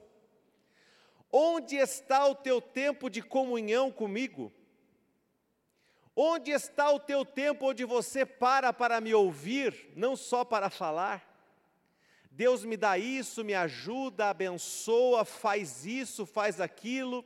Onde 1.32 1.76
está 1.76 2.26
o 2.26 2.34
teu 2.34 2.60
tempo 2.60 3.08
de 3.08 3.22
comunhão 3.22 3.90
comigo? 3.92 4.52
Onde 6.14 6.50
está 6.50 6.90
o 6.90 6.98
teu 6.98 7.24
tempo 7.24 7.68
onde 7.68 7.84
você 7.84 8.26
para 8.26 8.72
para 8.72 9.00
me 9.00 9.14
ouvir, 9.14 9.92
não 9.94 10.16
só 10.16 10.44
para 10.44 10.68
falar? 10.68 11.26
Deus 12.32 12.64
me 12.64 12.76
dá 12.76 12.98
isso, 12.98 13.44
me 13.44 13.54
ajuda, 13.54 14.30
abençoa, 14.30 15.24
faz 15.24 15.86
isso, 15.86 16.26
faz 16.26 16.60
aquilo. 16.60 17.24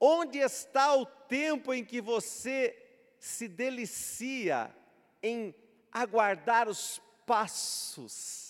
Onde 0.00 0.38
está 0.38 0.94
o 0.94 1.06
tempo 1.06 1.72
em 1.72 1.84
que 1.84 2.00
você 2.00 2.76
se 3.18 3.46
delicia 3.46 4.74
em 5.22 5.54
aguardar 5.92 6.68
os 6.68 7.00
passos 7.24 8.45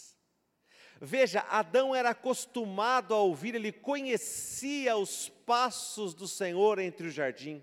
Veja, 1.01 1.41
Adão 1.51 1.95
era 1.95 2.11
acostumado 2.11 3.13
a 3.13 3.19
ouvir, 3.19 3.55
ele 3.55 3.71
conhecia 3.71 4.97
os 4.97 5.29
passos 5.29 6.15
do 6.15 6.27
Senhor 6.27 6.79
entre 6.79 7.07
o 7.07 7.11
jardim. 7.11 7.63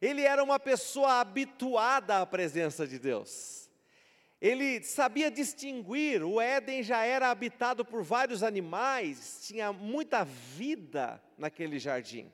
Ele 0.00 0.22
era 0.22 0.42
uma 0.42 0.58
pessoa 0.58 1.20
habituada 1.20 2.20
à 2.20 2.26
presença 2.26 2.86
de 2.86 2.98
Deus. 2.98 3.70
Ele 4.40 4.82
sabia 4.82 5.30
distinguir, 5.30 6.22
o 6.22 6.40
Éden 6.40 6.82
já 6.82 7.04
era 7.04 7.30
habitado 7.30 7.84
por 7.84 8.02
vários 8.02 8.42
animais, 8.42 9.40
tinha 9.46 9.72
muita 9.72 10.24
vida 10.24 11.22
naquele 11.38 11.78
jardim. 11.78 12.30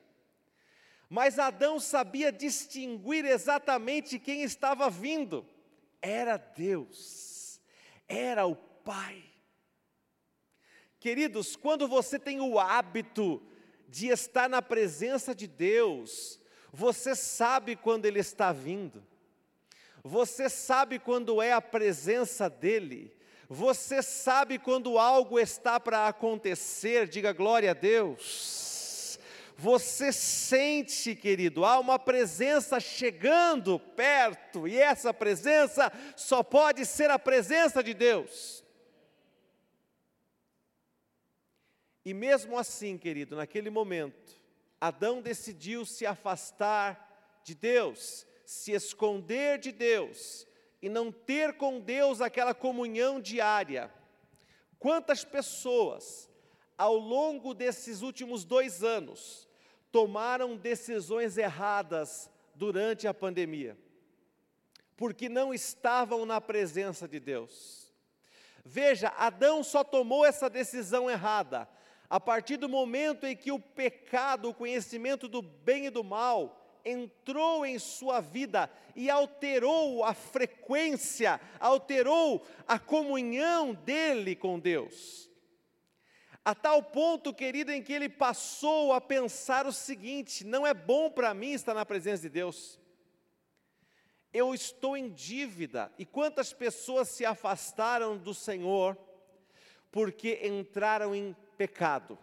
Mas 1.09 1.39
Adão 1.39 1.79
sabia 1.79 2.31
distinguir 2.31 3.23
exatamente 3.23 4.19
quem 4.19 4.43
estava 4.43 4.89
vindo. 4.89 5.45
Era 6.01 6.35
Deus, 6.37 7.61
era 8.07 8.45
o 8.45 8.55
Pai. 8.55 9.32
Queridos, 11.03 11.57
quando 11.57 11.85
você 11.85 12.17
tem 12.17 12.39
o 12.39 12.57
hábito 12.57 13.43
de 13.89 14.07
estar 14.07 14.47
na 14.47 14.61
presença 14.61 15.35
de 15.35 15.47
Deus, 15.47 16.39
você 16.71 17.13
sabe 17.13 17.75
quando 17.75 18.05
Ele 18.05 18.21
está 18.21 18.53
vindo, 18.53 19.03
você 20.01 20.49
sabe 20.49 20.97
quando 20.99 21.41
é 21.41 21.51
a 21.51 21.59
presença 21.59 22.49
dEle, 22.49 23.13
você 23.49 24.01
sabe 24.01 24.57
quando 24.57 24.97
algo 24.97 25.37
está 25.37 25.77
para 25.77 26.07
acontecer, 26.07 27.09
diga 27.09 27.33
glória 27.33 27.71
a 27.71 27.73
Deus. 27.73 29.19
Você 29.57 30.09
sente, 30.13 31.17
querido, 31.17 31.65
há 31.65 31.81
uma 31.81 31.99
presença 31.99 32.79
chegando 32.79 33.77
perto, 33.77 34.69
e 34.69 34.77
essa 34.77 35.13
presença 35.13 35.91
só 36.15 36.41
pode 36.41 36.85
ser 36.85 37.09
a 37.09 37.19
presença 37.19 37.83
de 37.83 37.93
Deus. 37.93 38.62
E 42.05 42.13
mesmo 42.13 42.57
assim, 42.57 42.97
querido, 42.97 43.35
naquele 43.35 43.69
momento, 43.69 44.35
Adão 44.79 45.21
decidiu 45.21 45.85
se 45.85 46.05
afastar 46.05 47.41
de 47.43 47.55
Deus, 47.55 48.25
se 48.45 48.73
esconder 48.73 49.57
de 49.57 49.71
Deus 49.71 50.45
e 50.81 50.89
não 50.89 51.11
ter 51.11 51.53
com 51.53 51.79
Deus 51.79 52.19
aquela 52.19 52.53
comunhão 52.53 53.21
diária. 53.21 53.89
Quantas 54.77 55.23
pessoas, 55.23 56.29
ao 56.77 56.97
longo 56.97 57.53
desses 57.53 58.01
últimos 58.01 58.43
dois 58.43 58.83
anos, 58.83 59.47
tomaram 59.89 60.57
decisões 60.57 61.37
erradas 61.37 62.29
durante 62.53 63.07
a 63.07 63.13
pandemia, 63.13 63.77
porque 64.97 65.29
não 65.29 65.53
estavam 65.53 66.25
na 66.25 66.41
presença 66.41 67.07
de 67.07 67.19
Deus. 67.19 67.93
Veja, 68.65 69.13
Adão 69.17 69.63
só 69.63 69.83
tomou 69.83 70.25
essa 70.25 70.49
decisão 70.49 71.09
errada 71.09 71.69
a 72.13 72.19
partir 72.19 72.57
do 72.57 72.69
momento 72.69 73.25
em 73.25 73.35
que 73.35 73.51
o 73.51 73.57
pecado, 73.57 74.47
o 74.47 74.53
conhecimento 74.53 75.27
do 75.27 75.41
bem 75.41 75.87
e 75.87 75.89
do 75.89 76.03
mal, 76.03 76.79
entrou 76.85 77.65
em 77.65 77.79
sua 77.79 78.21
vida 78.21 78.69
e 78.95 79.09
alterou 79.09 80.03
a 80.03 80.13
frequência, 80.13 81.41
alterou 81.59 82.45
a 82.67 82.77
comunhão 82.77 83.73
dele 83.73 84.35
com 84.35 84.59
Deus. 84.59 85.27
A 86.45 86.53
tal 86.53 86.83
ponto, 86.83 87.33
querido, 87.33 87.71
em 87.71 87.81
que 87.81 87.91
ele 87.91 88.09
passou 88.09 88.93
a 88.93 89.01
pensar 89.01 89.65
o 89.65 89.73
seguinte: 89.73 90.45
não 90.45 90.67
é 90.67 90.73
bom 90.75 91.09
para 91.09 91.33
mim 91.33 91.53
estar 91.53 91.73
na 91.73 91.83
presença 91.83 92.21
de 92.21 92.29
Deus. 92.29 92.79
Eu 94.31 94.53
estou 94.53 94.95
em 94.95 95.09
dívida. 95.09 95.91
E 95.97 96.05
quantas 96.05 96.53
pessoas 96.53 97.09
se 97.09 97.25
afastaram 97.25 98.15
do 98.19 98.35
Senhor 98.35 98.95
porque 99.93 100.39
entraram 100.41 101.13
em 101.13 101.35
pecado. 101.55 102.17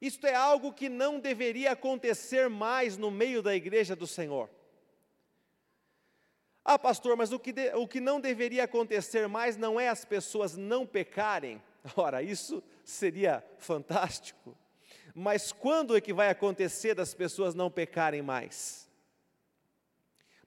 Isto 0.00 0.26
é 0.26 0.34
algo 0.34 0.72
que 0.72 0.88
não 0.88 1.20
deveria 1.20 1.70
acontecer 1.70 2.50
mais 2.50 2.96
no 2.96 3.08
meio 3.08 3.40
da 3.40 3.54
igreja 3.54 3.94
do 3.94 4.04
Senhor. 4.04 4.50
Ah, 6.64 6.76
pastor, 6.76 7.16
mas 7.16 7.30
o 7.30 7.38
que, 7.38 7.52
de, 7.52 7.72
o 7.76 7.86
que 7.86 8.00
não 8.00 8.20
deveria 8.20 8.64
acontecer 8.64 9.28
mais 9.28 9.56
não 9.56 9.78
é 9.78 9.88
as 9.88 10.04
pessoas 10.04 10.56
não 10.56 10.84
pecarem. 10.84 11.62
Ora, 11.96 12.20
isso 12.20 12.60
seria 12.84 13.44
fantástico. 13.56 14.58
Mas 15.14 15.52
quando 15.52 15.96
é 15.96 16.00
que 16.00 16.12
vai 16.12 16.30
acontecer 16.30 16.96
das 16.96 17.14
pessoas 17.14 17.54
não 17.54 17.70
pecarem 17.70 18.22
mais? 18.22 18.90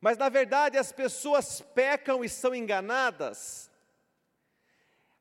Mas 0.02 0.18
na 0.18 0.28
verdade 0.28 0.78
as 0.78 0.92
pessoas 0.92 1.62
pecam 1.74 2.26
e 2.26 2.30
são 2.30 2.54
enganadas 2.54 3.72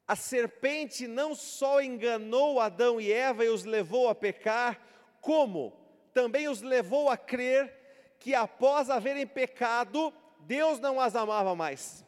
a 0.07 0.15
serpente 0.15 1.07
não 1.07 1.35
só 1.35 1.81
enganou 1.81 2.61
Adão 2.61 3.01
e 3.01 3.11
Eva 3.11 3.45
e 3.45 3.49
os 3.49 3.65
levou 3.65 4.09
a 4.09 4.15
pecar, 4.15 4.81
como 5.21 5.73
também 6.13 6.49
os 6.49 6.61
levou 6.61 7.09
a 7.09 7.17
crer 7.17 8.17
que 8.19 8.35
após 8.35 8.89
haverem 8.91 9.27
pecado, 9.27 10.13
Deus 10.41 10.79
não 10.79 11.01
as 11.01 11.15
amava 11.15 11.55
mais. 11.55 12.05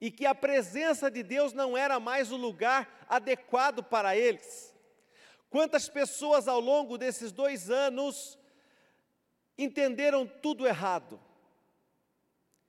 E 0.00 0.10
que 0.10 0.26
a 0.26 0.34
presença 0.34 1.10
de 1.10 1.22
Deus 1.22 1.52
não 1.52 1.76
era 1.76 2.00
mais 2.00 2.32
o 2.32 2.36
lugar 2.36 3.06
adequado 3.08 3.82
para 3.84 4.16
eles. 4.16 4.74
Quantas 5.48 5.88
pessoas 5.88 6.48
ao 6.48 6.58
longo 6.58 6.98
desses 6.98 7.30
dois 7.30 7.70
anos 7.70 8.38
entenderam 9.56 10.26
tudo 10.26 10.66
errado 10.66 11.20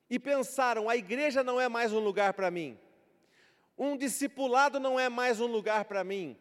e 0.09 0.19
pensaram: 0.19 0.87
a 0.87 0.95
igreja 0.95 1.43
não 1.43 1.59
é 1.59 1.67
mais 1.67 1.91
um 1.91 1.99
lugar 1.99 2.33
para 2.33 2.51
mim, 2.51 2.79
um 3.77 3.97
discipulado 3.97 4.79
não 4.79 4.99
é 4.99 5.09
mais 5.09 5.39
um 5.39 5.47
lugar 5.47 5.85
para 5.85 6.03
mim, 6.03 6.37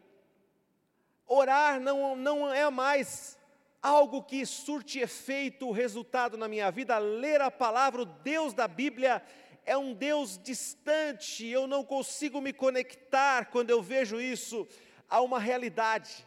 orar 1.25 1.79
não, 1.79 2.15
não 2.15 2.53
é 2.53 2.69
mais 2.69 3.37
algo 3.81 4.23
que 4.23 4.45
surte 4.45 4.99
efeito, 4.99 5.71
resultado 5.71 6.37
na 6.37 6.47
minha 6.47 6.71
vida, 6.71 6.97
ler 6.97 7.41
a 7.41 7.51
palavra, 7.51 8.03
o 8.03 8.05
Deus 8.05 8.53
da 8.53 8.67
Bíblia 8.67 9.21
é 9.65 9.77
um 9.77 9.93
Deus 9.93 10.37
distante, 10.37 11.45
eu 11.47 11.67
não 11.67 11.83
consigo 11.83 12.41
me 12.41 12.53
conectar 12.53 13.45
quando 13.49 13.69
eu 13.69 13.81
vejo 13.81 14.19
isso. 14.19 14.67
A 15.09 15.21
uma 15.21 15.39
realidade. 15.39 16.25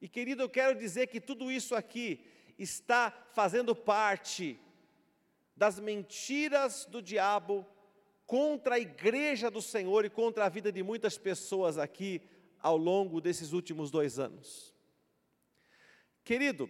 E 0.00 0.08
querido, 0.08 0.42
eu 0.42 0.48
quero 0.48 0.76
dizer 0.76 1.06
que 1.06 1.20
tudo 1.20 1.50
isso 1.50 1.74
aqui 1.74 2.26
está 2.58 3.12
fazendo 3.32 3.74
parte 3.74 4.58
das 5.56 5.78
mentiras 5.78 6.84
do 6.84 7.00
diabo 7.00 7.66
contra 8.26 8.74
a 8.74 8.80
igreja 8.80 9.50
do 9.50 9.62
Senhor 9.62 10.04
e 10.04 10.10
contra 10.10 10.44
a 10.44 10.48
vida 10.48 10.72
de 10.72 10.82
muitas 10.82 11.16
pessoas 11.16 11.78
aqui 11.78 12.20
ao 12.60 12.76
longo 12.76 13.20
desses 13.20 13.52
últimos 13.52 13.90
dois 13.90 14.18
anos. 14.18 14.74
Querido, 16.24 16.68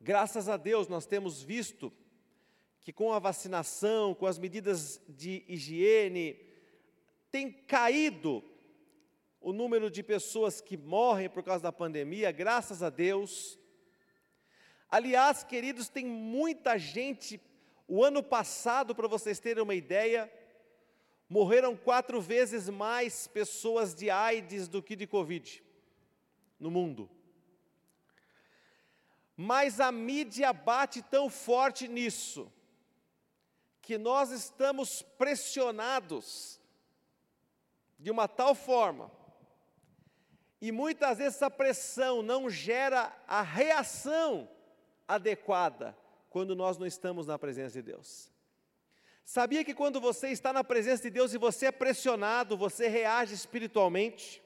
graças 0.00 0.48
a 0.48 0.56
Deus 0.56 0.88
nós 0.88 1.06
temos 1.06 1.42
visto 1.42 1.92
que 2.80 2.92
com 2.92 3.12
a 3.12 3.18
vacinação, 3.18 4.14
com 4.14 4.26
as 4.26 4.38
medidas 4.38 5.00
de 5.08 5.44
higiene, 5.48 6.38
tem 7.30 7.50
caído 7.50 8.44
o 9.40 9.52
número 9.52 9.90
de 9.90 10.02
pessoas 10.02 10.60
que 10.60 10.76
morrem 10.76 11.30
por 11.30 11.42
causa 11.42 11.62
da 11.62 11.72
pandemia, 11.72 12.30
graças 12.30 12.82
a 12.82 12.90
Deus. 12.90 13.58
Aliás, 14.90 15.42
queridos, 15.42 15.88
tem 15.88 16.04
muita 16.04 16.78
gente. 16.78 17.40
O 17.88 18.04
ano 18.04 18.22
passado, 18.22 18.94
para 18.94 19.08
vocês 19.08 19.40
terem 19.40 19.62
uma 19.62 19.74
ideia, 19.74 20.30
morreram 21.32 21.74
quatro 21.74 22.20
vezes 22.20 22.68
mais 22.68 23.26
pessoas 23.26 23.94
de 23.94 24.10
AIDS 24.10 24.68
do 24.68 24.82
que 24.82 24.94
de 24.94 25.06
Covid 25.06 25.64
no 26.60 26.70
mundo. 26.70 27.08
Mas 29.34 29.80
a 29.80 29.90
mídia 29.90 30.52
bate 30.52 31.00
tão 31.00 31.30
forte 31.30 31.88
nisso, 31.88 32.52
que 33.80 33.96
nós 33.96 34.30
estamos 34.30 35.00
pressionados 35.00 36.60
de 37.98 38.10
uma 38.10 38.28
tal 38.28 38.54
forma, 38.54 39.10
e 40.60 40.70
muitas 40.70 41.16
vezes 41.16 41.36
essa 41.36 41.50
pressão 41.50 42.20
não 42.22 42.50
gera 42.50 43.10
a 43.26 43.40
reação 43.40 44.50
adequada 45.08 45.96
quando 46.28 46.54
nós 46.54 46.76
não 46.76 46.86
estamos 46.86 47.26
na 47.26 47.38
presença 47.38 47.72
de 47.72 47.82
Deus. 47.82 48.31
Sabia 49.24 49.64
que 49.64 49.74
quando 49.74 50.00
você 50.00 50.28
está 50.28 50.52
na 50.52 50.64
presença 50.64 51.04
de 51.04 51.10
Deus 51.10 51.32
e 51.32 51.38
você 51.38 51.66
é 51.66 51.72
pressionado, 51.72 52.56
você 52.56 52.88
reage 52.88 53.34
espiritualmente? 53.34 54.42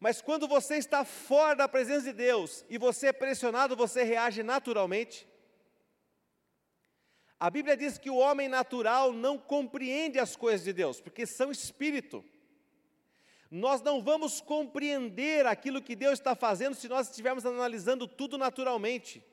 Mas 0.00 0.20
quando 0.20 0.48
você 0.48 0.76
está 0.76 1.04
fora 1.04 1.54
da 1.54 1.68
presença 1.68 2.06
de 2.06 2.12
Deus 2.12 2.64
e 2.68 2.76
você 2.78 3.08
é 3.08 3.12
pressionado, 3.12 3.76
você 3.76 4.02
reage 4.02 4.42
naturalmente? 4.42 5.28
A 7.38 7.50
Bíblia 7.50 7.76
diz 7.76 7.98
que 7.98 8.10
o 8.10 8.16
homem 8.16 8.48
natural 8.48 9.12
não 9.12 9.36
compreende 9.36 10.18
as 10.18 10.34
coisas 10.36 10.64
de 10.64 10.72
Deus, 10.72 11.00
porque 11.00 11.26
são 11.26 11.50
espírito. 11.50 12.24
Nós 13.50 13.82
não 13.82 14.02
vamos 14.02 14.40
compreender 14.40 15.44
aquilo 15.44 15.82
que 15.82 15.94
Deus 15.94 16.14
está 16.14 16.34
fazendo 16.34 16.74
se 16.74 16.88
nós 16.88 17.08
estivermos 17.08 17.44
analisando 17.44 18.08
tudo 18.08 18.38
naturalmente. 18.38 19.24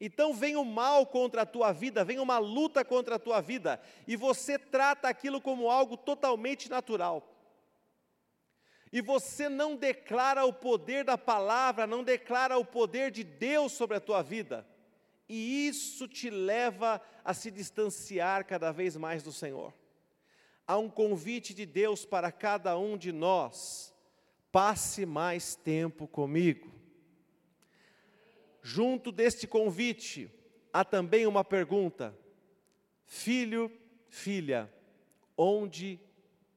Então 0.00 0.32
vem 0.32 0.56
o 0.56 0.64
mal 0.64 1.06
contra 1.06 1.42
a 1.42 1.46
tua 1.46 1.72
vida, 1.72 2.04
vem 2.04 2.18
uma 2.18 2.38
luta 2.38 2.84
contra 2.84 3.16
a 3.16 3.18
tua 3.18 3.40
vida, 3.40 3.80
e 4.06 4.14
você 4.14 4.58
trata 4.58 5.08
aquilo 5.08 5.40
como 5.40 5.68
algo 5.68 5.96
totalmente 5.96 6.70
natural. 6.70 7.34
E 8.92 9.00
você 9.00 9.48
não 9.48 9.76
declara 9.76 10.44
o 10.44 10.52
poder 10.52 11.04
da 11.04 11.18
palavra, 11.18 11.86
não 11.86 12.02
declara 12.02 12.56
o 12.56 12.64
poder 12.64 13.10
de 13.10 13.22
Deus 13.22 13.72
sobre 13.72 13.96
a 13.96 14.00
tua 14.00 14.22
vida. 14.22 14.66
E 15.28 15.68
isso 15.68 16.08
te 16.08 16.30
leva 16.30 17.02
a 17.22 17.34
se 17.34 17.50
distanciar 17.50 18.46
cada 18.46 18.72
vez 18.72 18.96
mais 18.96 19.22
do 19.22 19.32
Senhor. 19.32 19.74
Há 20.66 20.78
um 20.78 20.88
convite 20.88 21.52
de 21.52 21.66
Deus 21.66 22.06
para 22.06 22.32
cada 22.32 22.78
um 22.78 22.96
de 22.96 23.12
nós: 23.12 23.94
passe 24.50 25.04
mais 25.04 25.54
tempo 25.54 26.06
comigo. 26.06 26.77
Junto 28.62 29.12
deste 29.12 29.46
convite, 29.46 30.30
há 30.72 30.84
também 30.84 31.26
uma 31.26 31.44
pergunta: 31.44 32.16
Filho, 33.04 33.70
filha, 34.08 34.72
onde 35.36 36.00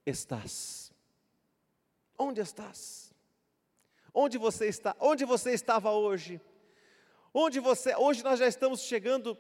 estás? 0.05 0.91
Onde 2.17 2.41
estás? 2.41 3.13
Onde 4.13 4.37
você 4.37 4.67
está? 4.67 4.95
Onde 4.99 5.25
você 5.25 5.53
estava 5.53 5.91
hoje? 5.91 6.41
Onde 7.33 7.59
você? 7.59 7.95
Hoje 7.95 8.23
nós 8.23 8.39
já 8.39 8.47
estamos 8.47 8.81
chegando, 8.81 9.37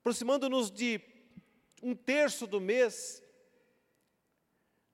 aproximando-nos 0.00 0.70
de 0.70 1.00
um 1.82 1.94
terço 1.94 2.46
do 2.46 2.60
mês, 2.60 3.22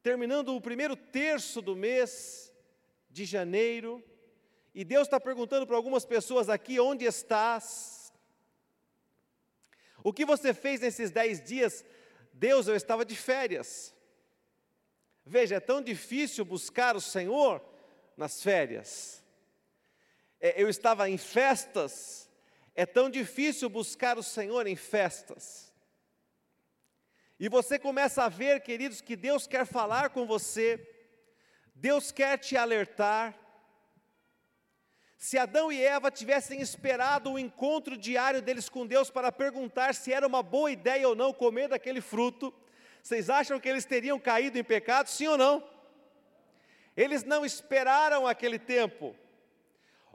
terminando 0.02 0.54
o 0.54 0.60
primeiro 0.60 0.94
terço 0.94 1.60
do 1.60 1.74
mês 1.74 2.52
de 3.10 3.24
janeiro. 3.24 4.02
E 4.74 4.84
Deus 4.84 5.06
está 5.06 5.18
perguntando 5.18 5.66
para 5.66 5.76
algumas 5.76 6.04
pessoas 6.04 6.48
aqui: 6.48 6.78
onde 6.78 7.04
estás? 7.04 8.12
O 10.02 10.12
que 10.12 10.24
você 10.24 10.54
fez 10.54 10.80
nesses 10.80 11.10
dez 11.10 11.42
dias? 11.42 11.84
Deus, 12.32 12.68
eu 12.68 12.76
estava 12.76 13.04
de 13.04 13.16
férias. 13.16 13.94
Veja, 15.24 15.56
é 15.56 15.60
tão 15.60 15.82
difícil 15.82 16.44
buscar 16.44 16.96
o 16.96 17.00
Senhor 17.00 17.62
nas 18.16 18.42
férias. 18.42 19.22
É, 20.40 20.62
eu 20.62 20.68
estava 20.68 21.10
em 21.10 21.18
festas, 21.18 22.30
é 22.74 22.86
tão 22.86 23.10
difícil 23.10 23.68
buscar 23.68 24.16
o 24.16 24.22
Senhor 24.22 24.66
em 24.66 24.76
festas. 24.76 25.72
E 27.40 27.48
você 27.48 27.78
começa 27.78 28.24
a 28.24 28.28
ver, 28.28 28.60
queridos, 28.62 29.00
que 29.00 29.16
Deus 29.16 29.46
quer 29.46 29.66
falar 29.66 30.10
com 30.10 30.26
você, 30.26 30.84
Deus 31.74 32.10
quer 32.10 32.38
te 32.38 32.56
alertar, 32.56 33.38
se 35.18 35.36
Adão 35.36 35.72
e 35.72 35.84
Eva 35.84 36.12
tivessem 36.12 36.60
esperado 36.60 37.32
o 37.32 37.38
encontro 37.38 37.96
diário 37.96 38.40
deles 38.40 38.68
com 38.68 38.86
Deus 38.86 39.10
para 39.10 39.32
perguntar 39.32 39.92
se 39.92 40.12
era 40.12 40.24
uma 40.24 40.44
boa 40.44 40.70
ideia 40.70 41.08
ou 41.08 41.16
não 41.16 41.32
comer 41.32 41.66
daquele 41.68 42.00
fruto, 42.00 42.54
vocês 43.02 43.28
acham 43.28 43.58
que 43.58 43.68
eles 43.68 43.84
teriam 43.84 44.20
caído 44.20 44.58
em 44.58 44.62
pecado, 44.62 45.08
sim 45.08 45.26
ou 45.26 45.36
não? 45.36 45.68
Eles 46.96 47.24
não 47.24 47.44
esperaram 47.44 48.28
aquele 48.28 48.60
tempo. 48.60 49.14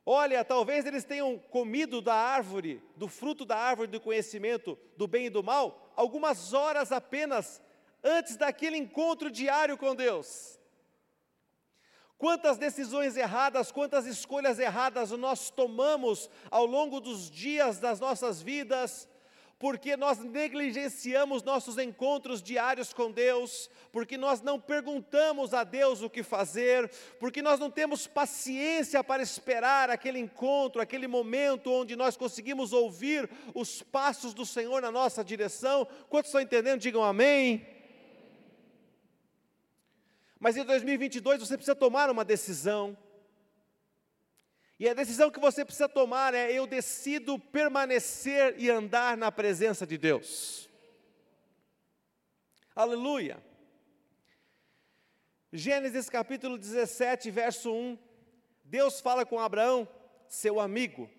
Olha, 0.05 0.43
talvez 0.43 0.85
eles 0.85 1.03
tenham 1.03 1.37
comido 1.37 2.01
da 2.01 2.15
árvore, 2.15 2.81
do 2.95 3.09
fruto 3.09 3.43
da 3.43 3.57
árvore 3.57 3.89
do 3.89 3.99
conhecimento 3.99 4.79
do 4.95 5.05
bem 5.05 5.25
e 5.25 5.29
do 5.29 5.43
mal, 5.43 5.91
algumas 5.97 6.53
horas 6.53 6.93
apenas 6.93 7.61
antes 8.01 8.37
daquele 8.37 8.77
encontro 8.77 9.29
diário 9.29 9.77
com 9.77 9.93
Deus. 9.93 10.59
Quantas 12.17 12.57
decisões 12.57 13.17
erradas, 13.17 13.71
quantas 13.71 14.05
escolhas 14.05 14.59
erradas 14.59 15.11
nós 15.11 15.49
tomamos 15.49 16.29
ao 16.49 16.65
longo 16.65 16.99
dos 16.99 17.29
dias 17.29 17.79
das 17.79 17.99
nossas 17.99 18.41
vidas, 18.41 19.09
porque 19.63 19.95
nós 19.95 20.19
negligenciamos 20.19 21.41
nossos 21.41 21.77
encontros 21.77 22.43
diários 22.43 22.91
com 22.91 23.09
Deus, 23.09 23.69
porque 23.93 24.17
nós 24.17 24.41
não 24.41 24.59
perguntamos 24.59 25.53
a 25.53 25.63
Deus 25.63 26.01
o 26.01 26.09
que 26.09 26.21
fazer, 26.21 26.91
porque 27.17 27.41
nós 27.41 27.61
não 27.61 27.71
temos 27.71 28.05
paciência 28.05 29.01
para 29.01 29.23
esperar 29.23 29.89
aquele 29.89 30.19
encontro, 30.19 30.81
aquele 30.81 31.07
momento 31.07 31.71
onde 31.71 31.95
nós 31.95 32.17
conseguimos 32.17 32.73
ouvir 32.73 33.29
os 33.53 33.81
passos 33.81 34.33
do 34.33 34.45
Senhor 34.45 34.81
na 34.81 34.91
nossa 34.91 35.23
direção. 35.23 35.87
Quantos 36.09 36.27
estão 36.27 36.41
entendendo? 36.41 36.81
Digam 36.81 37.01
amém. 37.01 37.65
Mas 40.43 40.57
em 40.57 40.65
2022 40.65 41.39
você 41.39 41.55
precisa 41.55 41.73
tomar 41.73 42.09
uma 42.09 42.25
decisão. 42.25 42.97
E 44.77 44.89
a 44.89 44.93
decisão 44.93 45.31
que 45.31 45.39
você 45.39 45.63
precisa 45.63 45.87
tomar 45.87 46.33
é: 46.33 46.51
eu 46.51 46.67
decido 46.67 47.39
permanecer 47.39 48.53
e 48.57 48.69
andar 48.69 49.15
na 49.15 49.31
presença 49.31 49.87
de 49.87 49.97
Deus. 49.97 50.69
Aleluia. 52.75 53.41
Gênesis 55.53 56.09
capítulo 56.09 56.57
17, 56.57 57.31
verso 57.31 57.73
1. 57.73 57.97
Deus 58.65 58.99
fala 58.99 59.25
com 59.25 59.39
Abraão, 59.39 59.87
seu 60.27 60.59
amigo. 60.59 61.09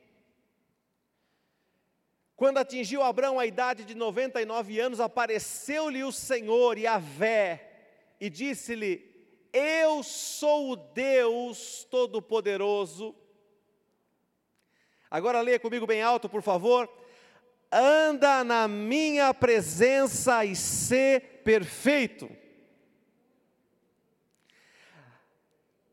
Quando 2.37 2.59
atingiu 2.59 3.01
Abraão 3.01 3.39
a 3.39 3.47
idade 3.47 3.87
de 3.87 3.95
99 3.95 4.79
anos, 4.79 5.01
apareceu-lhe 5.01 6.05
o 6.05 6.13
Senhor, 6.13 6.77
Yahvé, 6.77 8.17
e 8.21 8.29
disse-lhe: 8.29 9.14
Eu 9.57 10.03
sou 10.03 10.73
o 10.73 10.77
Deus 10.77 11.87
Todo-Poderoso. 11.89 13.15
Agora 15.09 15.41
leia 15.41 15.61
comigo 15.61 15.87
bem 15.87 16.03
alto, 16.03 16.29
por 16.29 16.43
favor. 16.43 16.93
Anda 17.71 18.43
na 18.43 18.67
minha 18.67 19.33
presença 19.33 20.45
e 20.45 20.57
ser 20.57 21.43
perfeito. 21.45 22.29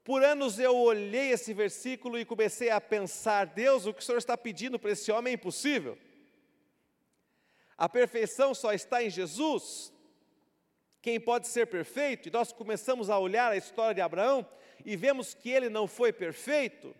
Por 0.04 0.24
anos 0.24 0.58
eu 0.58 0.76
olhei 0.76 1.30
esse 1.30 1.54
versículo 1.54 2.17
e 2.17 2.26
comecei 2.26 2.71
a 2.71 2.82
pensar: 2.82 3.45
Deus, 3.45 3.86
o 3.86 3.93
que 3.93 4.02
o 4.02 4.04
Senhor 4.04 4.17
está 4.17 4.36
pedindo 4.36 4.80
para 4.80 4.89
esse 4.89 5.12
homem 5.12 5.34
é 5.34 5.36
impossível. 5.36 5.95
A 7.78 7.88
perfeição 7.88 8.56
só 8.56 8.74
está 8.74 9.04
em 9.04 9.10
Jesus. 9.12 9.93
Quem 11.01 11.19
pode 11.19 11.47
ser 11.47 11.67
perfeito? 11.67 12.27
E 12.27 12.31
nós 12.31 12.51
começamos 12.51 13.09
a 13.09 13.17
olhar 13.17 13.51
a 13.51 13.57
história 13.57 13.95
de 13.95 14.01
Abraão 14.01 14.45
e 14.85 14.95
vemos 14.95 15.33
que 15.33 15.49
ele 15.49 15.69
não 15.69 15.87
foi 15.87 16.13
perfeito, 16.13 16.95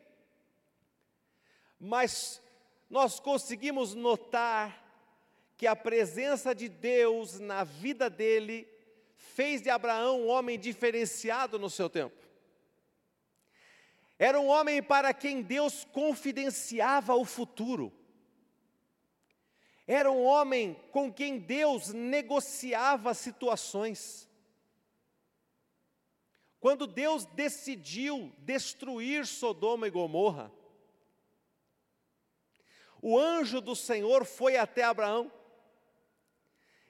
mas 1.80 2.42
nós 2.90 3.20
conseguimos 3.20 3.94
notar 3.94 4.82
que 5.56 5.68
a 5.68 5.76
presença 5.76 6.56
de 6.56 6.68
Deus 6.68 7.40
na 7.40 7.64
vida 7.64 8.10
dele 8.10 8.68
fez 9.16 9.62
de 9.62 9.70
Abraão 9.70 10.22
um 10.22 10.28
homem 10.28 10.60
diferenciado 10.60 11.60
no 11.60 11.70
seu 11.70 11.90
tempo. 11.90 12.18
Era 14.18 14.40
um 14.40 14.48
homem 14.48 14.82
para 14.82 15.14
quem 15.14 15.42
Deus 15.42 15.84
confidenciava 15.84 17.16
o 17.16 17.26
futuro. 17.26 17.92
Era 19.94 20.10
um 20.10 20.24
homem 20.24 20.80
com 20.90 21.12
quem 21.12 21.38
Deus 21.38 21.90
negociava 21.90 23.14
situações. 23.14 24.26
Quando 26.62 26.88
Deus 26.88 27.26
decidiu 27.26 28.34
destruir 28.38 29.28
Sodoma 29.28 29.88
e 29.88 29.92
Gomorra, 29.92 30.50
o 33.02 33.20
anjo 33.20 33.60
do 33.60 33.76
Senhor 33.76 34.24
foi 34.24 34.56
até 34.56 34.82
Abraão. 34.82 35.30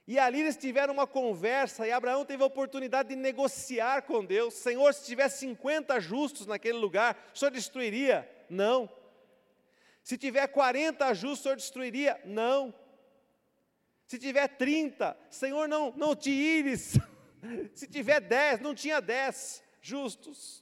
E 0.06 0.20
ali 0.20 0.42
eles 0.42 0.56
tiveram 0.56 0.94
uma 0.94 1.08
conversa, 1.08 1.88
e 1.88 1.92
Abraão 1.92 2.24
teve 2.24 2.44
a 2.44 2.46
oportunidade 2.46 3.10
de 3.10 3.16
negociar 3.16 4.04
com 4.04 4.24
Deus: 4.24 4.54
Senhor, 4.54 4.94
se 4.94 5.08
tivesse 5.08 5.40
50 5.40 6.00
justos 6.00 6.46
naquele 6.46 6.78
lugar, 6.78 7.32
o 7.34 7.40
senhor 7.40 7.50
destruiria? 7.50 8.30
Não. 8.48 8.88
Se 10.04 10.20
tiver 10.20 10.46
40 10.46 11.12
justos, 11.16 11.40
o 11.40 11.44
senhor 11.44 11.56
destruiria? 11.56 12.22
Não. 12.24 12.72
Se 14.12 14.19
tiver 14.19 14.45
30, 14.45 15.17
Senhor, 15.30 15.69
não, 15.69 15.93
não 15.95 16.13
te 16.13 16.32
ires. 16.32 16.97
Se 17.74 17.88
tiver 17.88 18.19
10, 18.19 18.60
não 18.60 18.76
tinha 18.76 19.00
10 19.00 19.63
justos. 19.82 20.62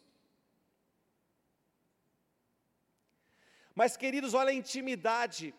Mas, 3.73 3.97
queridos, 3.97 4.35
olha 4.35 4.51
a 4.51 4.53
intimidade. 4.53 5.51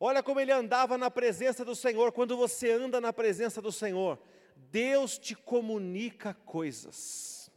Olha 0.00 0.20
como 0.20 0.40
ele 0.40 0.50
andava 0.50 0.98
na 0.98 1.08
presença 1.08 1.64
do 1.64 1.76
Senhor. 1.76 2.10
Quando 2.10 2.36
você 2.36 2.72
anda 2.72 3.00
na 3.00 3.12
presença 3.12 3.62
do 3.62 3.70
Senhor, 3.70 4.20
Deus 4.56 5.16
te 5.16 5.36
comunica 5.36 6.34
coisas. 6.34 7.48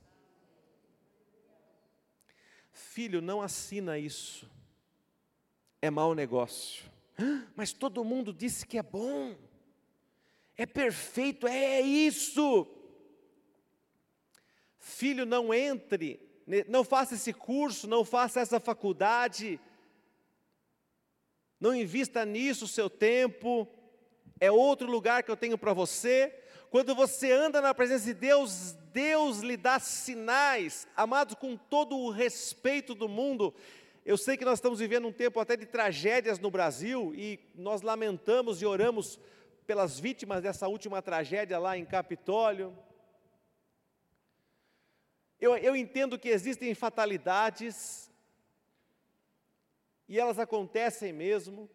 Filho, 2.71 3.19
não 3.19 3.41
assina 3.41 3.97
isso. 3.97 4.47
É 5.81 5.89
mau 5.89 6.13
negócio 6.13 6.98
mas 7.55 7.73
todo 7.73 8.03
mundo 8.03 8.33
disse 8.33 8.65
que 8.65 8.77
é 8.77 8.83
bom, 8.83 9.35
é 10.57 10.65
perfeito, 10.65 11.47
é 11.47 11.81
isso. 11.81 12.67
Filho, 14.77 15.25
não 15.25 15.53
entre, 15.53 16.19
não 16.67 16.83
faça 16.83 17.15
esse 17.15 17.33
curso, 17.33 17.87
não 17.87 18.03
faça 18.03 18.39
essa 18.39 18.59
faculdade, 18.59 19.59
não 21.59 21.75
invista 21.75 22.25
nisso 22.25 22.65
o 22.65 22.67
seu 22.67 22.89
tempo, 22.89 23.67
é 24.39 24.49
outro 24.49 24.89
lugar 24.89 25.23
que 25.23 25.31
eu 25.31 25.37
tenho 25.37 25.57
para 25.57 25.73
você. 25.73 26.33
Quando 26.69 26.95
você 26.95 27.31
anda 27.31 27.61
na 27.61 27.73
presença 27.73 28.05
de 28.05 28.13
Deus, 28.13 28.73
Deus 28.93 29.39
lhe 29.39 29.57
dá 29.57 29.79
sinais, 29.79 30.87
amados, 30.95 31.35
com 31.35 31.57
todo 31.57 31.97
o 31.97 32.11
respeito 32.11 32.95
do 32.95 33.09
mundo, 33.09 33.53
eu 34.09 34.17
sei 34.17 34.35
que 34.35 34.43
nós 34.43 34.57
estamos 34.57 34.79
vivendo 34.79 35.07
um 35.07 35.13
tempo 35.13 35.39
até 35.39 35.55
de 35.55 35.67
tragédias 35.67 36.39
no 36.39 36.49
Brasil 36.49 37.13
e 37.13 37.39
nós 37.53 37.83
lamentamos 37.83 38.59
e 38.59 38.65
oramos 38.65 39.19
pelas 39.67 39.99
vítimas 39.99 40.41
dessa 40.41 40.67
última 40.67 40.99
tragédia 40.99 41.59
lá 41.59 41.77
em 41.77 41.85
Capitólio. 41.85 42.75
Eu, 45.39 45.55
eu 45.57 45.75
entendo 45.75 46.17
que 46.17 46.27
existem 46.27 46.73
fatalidades 46.73 48.09
e 50.07 50.19
elas 50.19 50.39
acontecem 50.39 51.13
mesmo, 51.13 51.69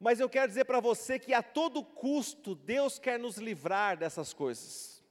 mas 0.00 0.18
eu 0.18 0.28
quero 0.28 0.48
dizer 0.48 0.64
para 0.64 0.80
você 0.80 1.20
que 1.20 1.32
a 1.32 1.40
todo 1.40 1.84
custo 1.84 2.52
Deus 2.52 2.98
quer 2.98 3.16
nos 3.16 3.36
livrar 3.36 3.96
dessas 3.96 4.32
coisas. 4.32 5.04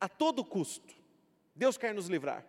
A 0.00 0.08
todo 0.08 0.42
custo, 0.42 0.94
Deus 1.54 1.76
quer 1.76 1.92
nos 1.92 2.08
livrar. 2.08 2.42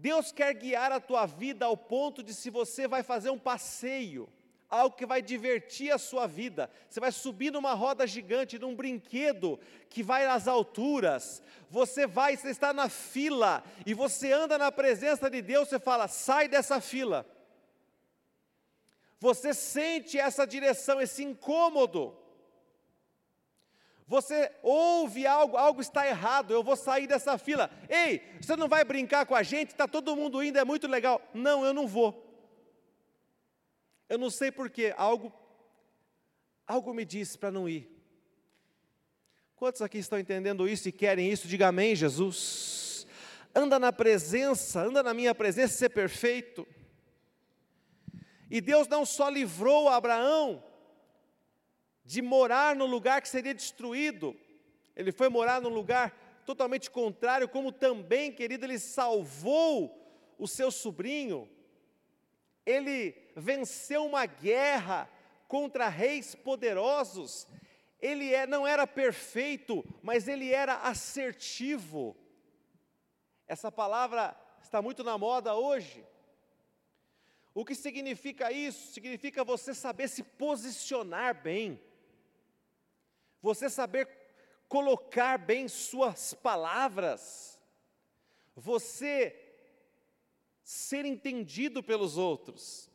Deus 0.00 0.30
quer 0.30 0.54
guiar 0.54 0.92
a 0.92 1.00
tua 1.00 1.26
vida 1.26 1.66
ao 1.66 1.76
ponto 1.76 2.22
de 2.22 2.32
se 2.32 2.50
você 2.50 2.86
vai 2.86 3.02
fazer 3.02 3.30
um 3.30 3.38
passeio, 3.38 4.28
algo 4.70 4.94
que 4.94 5.04
vai 5.04 5.20
divertir 5.20 5.90
a 5.90 5.98
sua 5.98 6.24
vida. 6.24 6.70
Você 6.88 7.00
vai 7.00 7.10
subir 7.10 7.50
numa 7.50 7.74
roda 7.74 8.06
gigante, 8.06 8.60
num 8.60 8.76
brinquedo 8.76 9.58
que 9.90 10.00
vai 10.00 10.24
às 10.24 10.46
alturas. 10.46 11.42
Você 11.68 12.06
vai, 12.06 12.36
você 12.36 12.50
está 12.50 12.72
na 12.72 12.88
fila 12.88 13.64
e 13.84 13.92
você 13.92 14.30
anda 14.30 14.56
na 14.56 14.70
presença 14.70 15.28
de 15.28 15.42
Deus, 15.42 15.68
você 15.68 15.80
fala: 15.80 16.06
"Sai 16.06 16.46
dessa 16.46 16.80
fila". 16.80 17.26
Você 19.18 19.52
sente 19.52 20.16
essa 20.16 20.46
direção, 20.46 21.00
esse 21.00 21.24
incômodo. 21.24 22.16
Você 24.08 24.50
ouve 24.62 25.26
algo, 25.26 25.58
algo 25.58 25.82
está 25.82 26.08
errado, 26.08 26.50
eu 26.50 26.64
vou 26.64 26.74
sair 26.74 27.06
dessa 27.06 27.36
fila. 27.36 27.70
Ei, 27.90 28.22
você 28.40 28.56
não 28.56 28.66
vai 28.66 28.82
brincar 28.82 29.26
com 29.26 29.34
a 29.34 29.42
gente? 29.42 29.68
Está 29.68 29.86
todo 29.86 30.16
mundo 30.16 30.42
indo, 30.42 30.58
é 30.58 30.64
muito 30.64 30.88
legal. 30.88 31.20
Não, 31.34 31.62
eu 31.62 31.74
não 31.74 31.86
vou. 31.86 32.26
Eu 34.08 34.16
não 34.16 34.30
sei 34.30 34.50
porquê, 34.50 34.94
algo, 34.96 35.30
algo 36.66 36.94
me 36.94 37.04
disse 37.04 37.36
para 37.36 37.50
não 37.50 37.68
ir. 37.68 37.86
Quantos 39.56 39.82
aqui 39.82 39.98
estão 39.98 40.18
entendendo 40.18 40.66
isso 40.66 40.88
e 40.88 40.92
querem 40.92 41.30
isso? 41.30 41.46
Diga 41.46 41.68
amém, 41.68 41.94
Jesus. 41.94 43.06
Anda 43.54 43.78
na 43.78 43.92
presença, 43.92 44.80
anda 44.80 45.02
na 45.02 45.12
minha 45.12 45.34
presença, 45.34 45.76
ser 45.76 45.90
perfeito. 45.90 46.66
E 48.50 48.58
Deus 48.62 48.88
não 48.88 49.04
só 49.04 49.28
livrou 49.28 49.90
Abraão 49.90 50.64
de 52.08 52.22
morar 52.22 52.74
no 52.74 52.86
lugar 52.86 53.20
que 53.20 53.28
seria 53.28 53.52
destruído. 53.52 54.34
Ele 54.96 55.12
foi 55.12 55.28
morar 55.28 55.60
num 55.60 55.68
lugar 55.68 56.40
totalmente 56.46 56.90
contrário, 56.90 57.46
como 57.46 57.70
também, 57.70 58.32
querido, 58.32 58.64
ele 58.64 58.78
salvou 58.78 59.94
o 60.38 60.48
seu 60.48 60.70
sobrinho. 60.70 61.46
Ele 62.64 63.14
venceu 63.36 64.06
uma 64.06 64.24
guerra 64.24 65.06
contra 65.46 65.86
reis 65.90 66.34
poderosos. 66.34 67.46
Ele 68.00 68.32
é, 68.32 68.46
não 68.46 68.66
era 68.66 68.86
perfeito, 68.86 69.84
mas 70.02 70.26
ele 70.26 70.50
era 70.50 70.76
assertivo. 70.76 72.16
Essa 73.46 73.70
palavra 73.70 74.34
está 74.62 74.80
muito 74.80 75.04
na 75.04 75.18
moda 75.18 75.54
hoje. 75.54 76.02
O 77.52 77.66
que 77.66 77.74
significa 77.74 78.50
isso? 78.50 78.94
Significa 78.94 79.44
você 79.44 79.74
saber 79.74 80.08
se 80.08 80.22
posicionar 80.22 81.42
bem 81.42 81.86
você 83.40 83.70
saber 83.70 84.08
colocar 84.68 85.38
bem 85.38 85.68
suas 85.68 86.34
palavras, 86.34 87.60
você 88.54 89.34
ser 90.62 91.04
entendido 91.04 91.82
pelos 91.82 92.18
outros. 92.18 92.90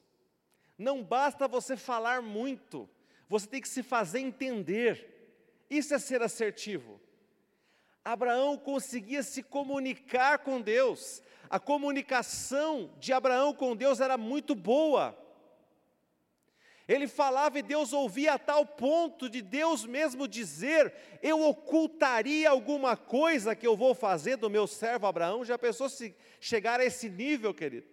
Não 0.78 1.04
basta 1.04 1.48
você 1.48 1.76
falar 1.76 2.22
muito, 2.22 2.90
você 3.28 3.48
tem 3.48 3.62
que 3.62 3.68
se 3.68 3.82
fazer 3.82 4.20
entender. 4.20 5.10
Isso 5.70 5.94
é 5.94 6.00
ser 6.00 6.22
assertivo. 6.22 7.02
Abraão 8.06 8.58
conseguia 8.58 9.24
se 9.24 9.42
comunicar 9.42 10.40
com 10.40 10.62
Deus, 10.62 11.22
a 11.50 11.60
comunicação 11.60 12.94
de 13.00 13.14
Abraão 13.14 13.54
com 13.54 13.76
Deus 13.76 14.00
era 14.00 14.18
muito 14.18 14.54
boa. 14.54 15.18
Ele 16.88 17.08
falava 17.08 17.60
e 17.60 17.62
Deus 17.62 17.94
ouvia 17.94 18.34
a 18.34 18.40
tal 18.40 18.66
ponto 18.66 19.30
de 19.30 19.42
Deus 19.42 19.86
mesmo 19.86 20.28
dizer: 20.28 20.94
Eu 21.22 21.42
ocultaria 21.42 22.50
alguma 22.50 22.98
coisa 22.98 23.56
que 23.56 23.66
eu 23.66 23.76
vou 23.76 23.96
fazer 23.96 24.36
do 24.36 24.50
meu 24.50 24.68
servo 24.68 25.08
Abraão? 25.08 25.46
Já 25.46 25.58
pensou 25.58 25.88
se 25.88 26.16
chegar 26.42 26.82
a 26.82 26.86
esse 26.86 27.10
nível, 27.10 27.54
querido? 27.54 27.93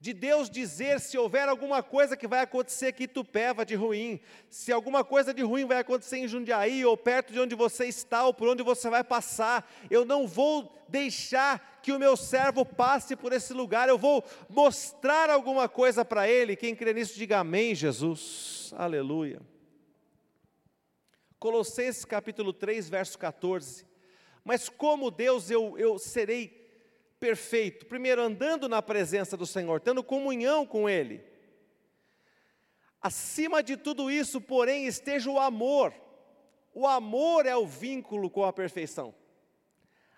De 0.00 0.12
Deus 0.12 0.48
dizer 0.48 1.00
se 1.00 1.18
houver 1.18 1.48
alguma 1.48 1.82
coisa 1.82 2.16
que 2.16 2.28
vai 2.28 2.40
acontecer 2.40 2.88
aqui 2.88 3.04
em 3.04 3.64
de 3.64 3.74
ruim, 3.74 4.20
se 4.48 4.72
alguma 4.72 5.02
coisa 5.02 5.34
de 5.34 5.42
ruim 5.42 5.64
vai 5.64 5.78
acontecer 5.78 6.18
em 6.18 6.28
Jundiaí, 6.28 6.84
ou 6.84 6.96
perto 6.96 7.32
de 7.32 7.40
onde 7.40 7.56
você 7.56 7.86
está, 7.86 8.24
ou 8.24 8.32
por 8.32 8.48
onde 8.48 8.62
você 8.62 8.88
vai 8.88 9.02
passar, 9.02 9.68
eu 9.90 10.04
não 10.04 10.26
vou 10.26 10.72
deixar 10.88 11.80
que 11.82 11.90
o 11.90 11.98
meu 11.98 12.16
servo 12.16 12.64
passe 12.64 13.16
por 13.16 13.32
esse 13.32 13.52
lugar, 13.52 13.88
eu 13.88 13.98
vou 13.98 14.24
mostrar 14.48 15.30
alguma 15.30 15.68
coisa 15.68 16.04
para 16.04 16.28
ele. 16.28 16.54
Quem 16.54 16.76
crê 16.76 16.92
nisso, 16.92 17.18
diga 17.18 17.38
amém, 17.38 17.74
Jesus. 17.74 18.72
Aleluia. 18.76 19.40
Colossenses 21.40 22.04
capítulo 22.04 22.52
3, 22.52 22.88
verso 22.88 23.18
14. 23.18 23.84
Mas 24.44 24.68
como 24.68 25.10
Deus 25.10 25.50
eu, 25.50 25.76
eu 25.76 25.98
serei 25.98 26.57
perfeito. 27.18 27.86
Primeiro, 27.86 28.22
andando 28.22 28.68
na 28.68 28.80
presença 28.80 29.36
do 29.36 29.46
Senhor, 29.46 29.80
tendo 29.80 30.02
comunhão 30.02 30.66
com 30.66 30.88
Ele. 30.88 31.22
Acima 33.00 33.62
de 33.62 33.76
tudo 33.76 34.10
isso, 34.10 34.40
porém, 34.40 34.86
esteja 34.86 35.30
o 35.30 35.38
amor. 35.38 35.94
O 36.74 36.86
amor 36.86 37.46
é 37.46 37.56
o 37.56 37.66
vínculo 37.66 38.28
com 38.28 38.44
a 38.44 38.52
perfeição. 38.52 39.14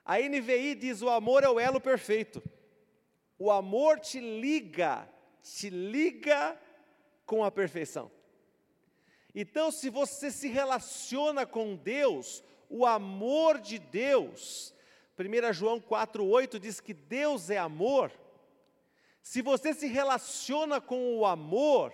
A 0.04 0.18
NVI 0.18 0.74
diz: 0.74 1.02
o 1.02 1.08
amor 1.08 1.44
é 1.44 1.48
o 1.48 1.60
elo 1.60 1.80
perfeito. 1.80 2.42
O 3.38 3.50
amor 3.50 4.00
te 4.00 4.20
liga, 4.20 5.08
te 5.42 5.70
liga 5.70 6.60
com 7.24 7.44
a 7.44 7.50
perfeição. 7.50 8.10
Então, 9.34 9.70
se 9.70 9.88
você 9.88 10.30
se 10.30 10.48
relaciona 10.48 11.46
com 11.46 11.76
Deus, 11.76 12.42
o 12.68 12.84
amor 12.84 13.58
de 13.60 13.78
Deus 13.78 14.74
1 15.20 15.52
João 15.52 15.80
4,8 15.80 16.58
diz 16.58 16.80
que 16.80 16.94
Deus 16.94 17.50
é 17.50 17.58
amor. 17.58 18.10
Se 19.22 19.42
você 19.42 19.74
se 19.74 19.86
relaciona 19.86 20.80
com 20.80 21.18
o 21.18 21.26
amor, 21.26 21.92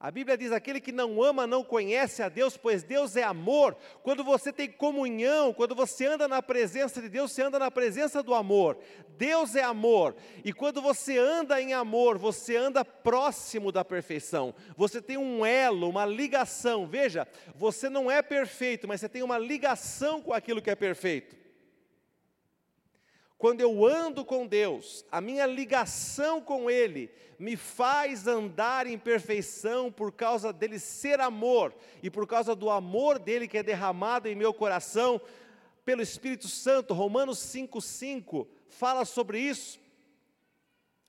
a 0.00 0.12
Bíblia 0.12 0.38
diz: 0.38 0.52
aquele 0.52 0.80
que 0.80 0.92
não 0.92 1.20
ama 1.20 1.44
não 1.44 1.64
conhece 1.64 2.22
a 2.22 2.28
Deus, 2.28 2.56
pois 2.56 2.84
Deus 2.84 3.16
é 3.16 3.24
amor. 3.24 3.76
Quando 4.04 4.22
você 4.22 4.52
tem 4.52 4.70
comunhão, 4.70 5.52
quando 5.52 5.74
você 5.74 6.06
anda 6.06 6.28
na 6.28 6.40
presença 6.40 7.02
de 7.02 7.08
Deus, 7.08 7.32
você 7.32 7.42
anda 7.42 7.58
na 7.58 7.70
presença 7.70 8.22
do 8.22 8.32
amor. 8.32 8.78
Deus 9.16 9.56
é 9.56 9.62
amor. 9.62 10.14
E 10.44 10.52
quando 10.52 10.80
você 10.80 11.18
anda 11.18 11.60
em 11.60 11.74
amor, 11.74 12.16
você 12.16 12.56
anda 12.56 12.84
próximo 12.84 13.72
da 13.72 13.84
perfeição. 13.84 14.54
Você 14.76 15.02
tem 15.02 15.16
um 15.16 15.44
elo, 15.44 15.88
uma 15.88 16.06
ligação. 16.06 16.86
Veja, 16.86 17.26
você 17.56 17.88
não 17.88 18.08
é 18.08 18.22
perfeito, 18.22 18.86
mas 18.86 19.00
você 19.00 19.08
tem 19.08 19.24
uma 19.24 19.38
ligação 19.38 20.22
com 20.22 20.32
aquilo 20.32 20.62
que 20.62 20.70
é 20.70 20.76
perfeito. 20.76 21.47
Quando 23.38 23.60
eu 23.60 23.86
ando 23.86 24.24
com 24.24 24.44
Deus, 24.44 25.06
a 25.12 25.20
minha 25.20 25.46
ligação 25.46 26.40
com 26.40 26.68
Ele 26.68 27.08
me 27.38 27.56
faz 27.56 28.26
andar 28.26 28.84
em 28.88 28.98
perfeição 28.98 29.92
por 29.92 30.10
causa 30.10 30.52
dele 30.52 30.78
ser 30.80 31.20
amor 31.20 31.72
e 32.02 32.10
por 32.10 32.26
causa 32.26 32.56
do 32.56 32.68
amor 32.68 33.16
dele 33.16 33.46
que 33.46 33.56
é 33.56 33.62
derramado 33.62 34.26
em 34.28 34.34
meu 34.34 34.52
coração 34.52 35.20
pelo 35.84 36.02
Espírito 36.02 36.48
Santo. 36.48 36.92
Romanos 36.92 37.38
5,5 37.38 38.46
fala 38.68 39.04
sobre 39.04 39.40
isso. 39.40 39.80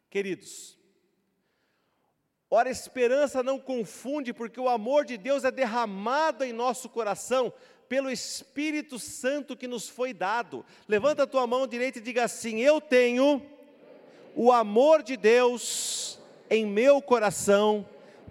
Queridos, 0.08 0.79
ora, 2.50 2.70
esperança 2.70 3.44
não 3.44 3.60
confunde, 3.60 4.34
porque 4.34 4.60
o 4.60 4.70
amor 4.70 5.06
de 5.06 5.18
Deus 5.18 5.44
é 5.44 5.52
derramado 5.52 6.44
em 6.44 6.52
nosso 6.52 6.90
coração 6.90 7.54
pelo 7.88 8.12
Espírito 8.12 9.00
Santo 9.00 9.58
que 9.58 9.68
nos 9.68 9.90
foi 9.90 10.14
dado. 10.14 10.64
Levanta 10.88 11.24
a 11.24 11.28
tua 11.28 11.48
mão 11.48 11.68
direita 11.68 11.98
e 12.00 12.02
diga 12.02 12.24
assim: 12.24 12.60
Eu 12.60 12.80
tenho 12.80 13.42
o 14.36 14.52
amor 14.52 15.02
de 15.02 15.18
Deus 15.18 16.20
em 16.50 16.66
meu 16.66 17.02
coração 17.02 17.86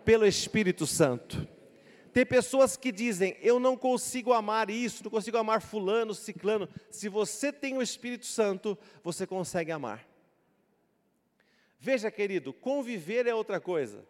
pelo 0.04 0.26
Espírito 0.26 0.86
Santo. 0.86 1.46
Tem 2.12 2.24
pessoas 2.24 2.76
que 2.76 2.90
dizem: 2.90 3.36
Eu 3.42 3.60
não 3.60 3.76
consigo 3.76 4.32
amar 4.32 4.70
isso, 4.70 5.04
não 5.04 5.10
consigo 5.10 5.36
amar 5.36 5.60
Fulano, 5.60 6.14
Ciclano. 6.14 6.68
Se 6.90 7.08
você 7.08 7.52
tem 7.52 7.76
o 7.76 7.82
Espírito 7.82 8.26
Santo, 8.26 8.78
você 9.02 9.26
consegue 9.26 9.72
amar. 9.72 10.06
Veja, 11.78 12.10
querido, 12.10 12.52
conviver 12.52 13.26
é 13.26 13.34
outra 13.34 13.60
coisa. 13.60 14.06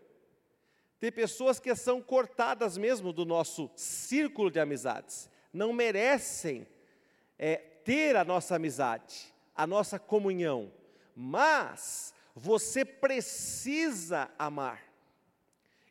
Tem 0.99 1.13
pessoas 1.13 1.61
que 1.61 1.75
são 1.75 2.03
cortadas 2.03 2.77
mesmo 2.77 3.13
do 3.13 3.25
nosso 3.25 3.71
círculo 3.77 4.51
de 4.51 4.59
amizades 4.59 5.31
não 5.53 5.73
merecem 5.73 6.67
é, 7.39 7.57
ter 7.57 8.17
a 8.17 8.25
nossa 8.25 8.57
amizade, 8.57 9.33
a 9.55 9.67
nossa 9.67 9.99
comunhão, 9.99 10.73
mas 11.15 12.15
você 12.35 12.85
precisa 12.85 14.31
amar. 14.39 14.83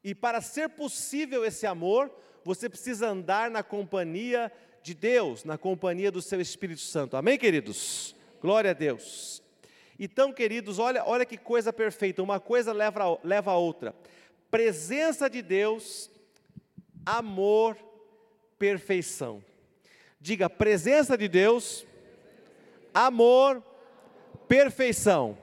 E 0.04 0.16
para 0.16 0.42
ser 0.42 0.70
possível 0.70 1.44
esse 1.44 1.66
amor, 1.66 2.12
você 2.44 2.70
precisa 2.70 3.10
andar 3.10 3.52
na 3.52 3.62
companhia 3.64 4.52
de 4.82 4.94
Deus, 4.94 5.44
na 5.44 5.58
companhia 5.58 6.12
do 6.12 6.22
seu 6.22 6.40
Espírito 6.40 6.82
Santo. 6.82 7.18
Amém, 7.18 7.38
queridos? 7.38 8.16
Glória 8.40 8.72
a 8.72 8.74
Deus. 8.74 9.44
Então, 10.00 10.32
queridos, 10.32 10.78
olha, 10.78 11.04
olha 11.06 11.26
que 11.26 11.38
coisa 11.38 11.74
perfeita, 11.74 12.22
uma 12.22 12.40
coisa 12.40 12.72
leva 12.72 13.20
leva 13.24 13.52
a 13.52 13.58
outra. 13.58 13.96
Presença 14.52 15.30
de 15.30 15.42
Deus, 15.42 16.10
amor, 17.06 17.76
perfeição. 18.60 19.44
Diga 20.20 20.50
presença 20.50 21.18
de 21.18 21.28
Deus, 21.28 21.86
amor, 22.94 23.64
perfeição. 24.48 25.38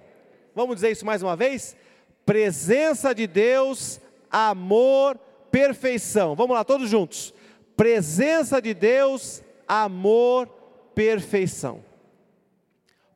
Vamos 0.54 0.76
dizer 0.76 0.92
isso 0.92 1.04
mais 1.04 1.22
uma 1.22 1.34
vez? 1.34 1.76
Presença 2.24 3.14
de 3.14 3.26
Deus, 3.26 4.00
amor, 4.30 5.18
perfeição. 5.50 6.34
Vamos 6.34 6.56
lá, 6.56 6.64
todos 6.64 6.88
juntos. 6.88 7.34
Presença 7.76 8.62
de 8.62 8.72
Deus, 8.72 9.42
amor, 9.66 10.48
perfeição. 10.94 11.84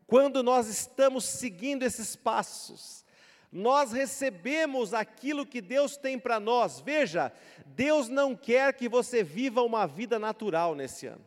Quando 0.09 0.43
nós 0.43 0.69
estamos 0.69 1.27
seguindo 1.27 1.83
esses 1.83 2.17
passos, 2.17 3.05
nós 3.53 3.93
recebemos 3.93 4.95
aquilo 4.95 5.45
que 5.45 5.61
Deus 5.61 5.99
tem 5.99 6.19
para 6.19 6.41
nós. 6.41 6.81
Veja, 6.81 7.31
Deus 7.67 8.09
não 8.09 8.35
quer 8.35 8.73
que 8.73 8.89
você 8.89 9.23
viva 9.23 9.63
uma 9.63 9.87
vida 9.87 10.19
natural 10.19 10.75
nesse 10.75 11.07
ano. 11.07 11.23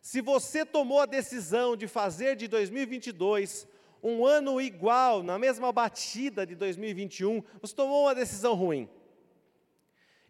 Se 0.00 0.20
você 0.20 0.64
tomou 0.64 1.00
a 1.00 1.06
decisão 1.06 1.76
de 1.76 1.88
fazer 1.88 2.36
de 2.36 2.46
2022 2.46 3.66
um 4.00 4.24
ano 4.24 4.60
igual, 4.60 5.24
na 5.24 5.36
mesma 5.36 5.72
batida 5.72 6.46
de 6.46 6.54
2021, 6.54 7.42
você 7.60 7.74
tomou 7.74 8.04
uma 8.04 8.14
decisão 8.14 8.54
ruim. 8.54 8.88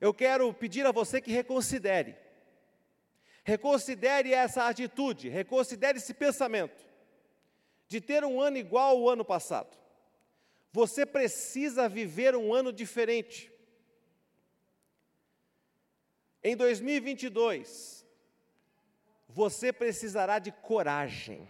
Eu 0.00 0.14
quero 0.14 0.54
pedir 0.54 0.86
a 0.86 0.92
você 0.92 1.20
que 1.20 1.32
reconsidere. 1.32 2.16
Reconsidere 3.44 4.32
essa 4.32 4.66
atitude, 4.66 5.28
reconsidere 5.28 5.98
esse 5.98 6.14
pensamento 6.14 6.85
de 7.88 8.00
ter 8.00 8.24
um 8.24 8.40
ano 8.40 8.56
igual 8.56 8.96
ao 8.96 9.08
ano 9.08 9.24
passado. 9.24 9.76
Você 10.72 11.06
precisa 11.06 11.88
viver 11.88 12.34
um 12.36 12.52
ano 12.52 12.72
diferente. 12.72 13.52
Em 16.42 16.56
2022, 16.56 18.06
você 19.28 19.72
precisará 19.72 20.38
de 20.38 20.52
coragem. 20.52 21.48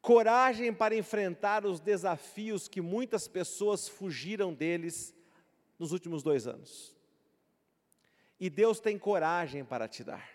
Coragem 0.00 0.72
para 0.72 0.94
enfrentar 0.94 1.66
os 1.66 1.80
desafios 1.80 2.68
que 2.68 2.80
muitas 2.80 3.26
pessoas 3.26 3.88
fugiram 3.88 4.54
deles 4.54 5.14
nos 5.78 5.92
últimos 5.92 6.22
dois 6.22 6.46
anos. 6.46 6.94
E 8.38 8.48
Deus 8.48 8.78
tem 8.78 8.98
coragem 8.98 9.64
para 9.64 9.88
te 9.88 10.04
dar. 10.04 10.28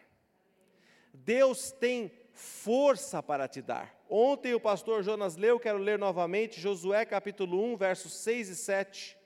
Deus 1.14 1.72
tem 1.72 2.12
força 2.34 3.22
para 3.22 3.48
te 3.48 3.62
dar. 3.62 4.01
Ontem 4.14 4.54
o 4.54 4.60
pastor 4.60 5.04
Jonas 5.04 5.38
leu, 5.38 5.58
quero 5.58 5.78
ler 5.78 5.98
novamente, 5.98 6.60
Josué 6.60 7.06
capítulo 7.06 7.64
1, 7.72 7.78
versos 7.78 8.12
6 8.16 8.50
e 8.50 8.56
7. 8.58 9.18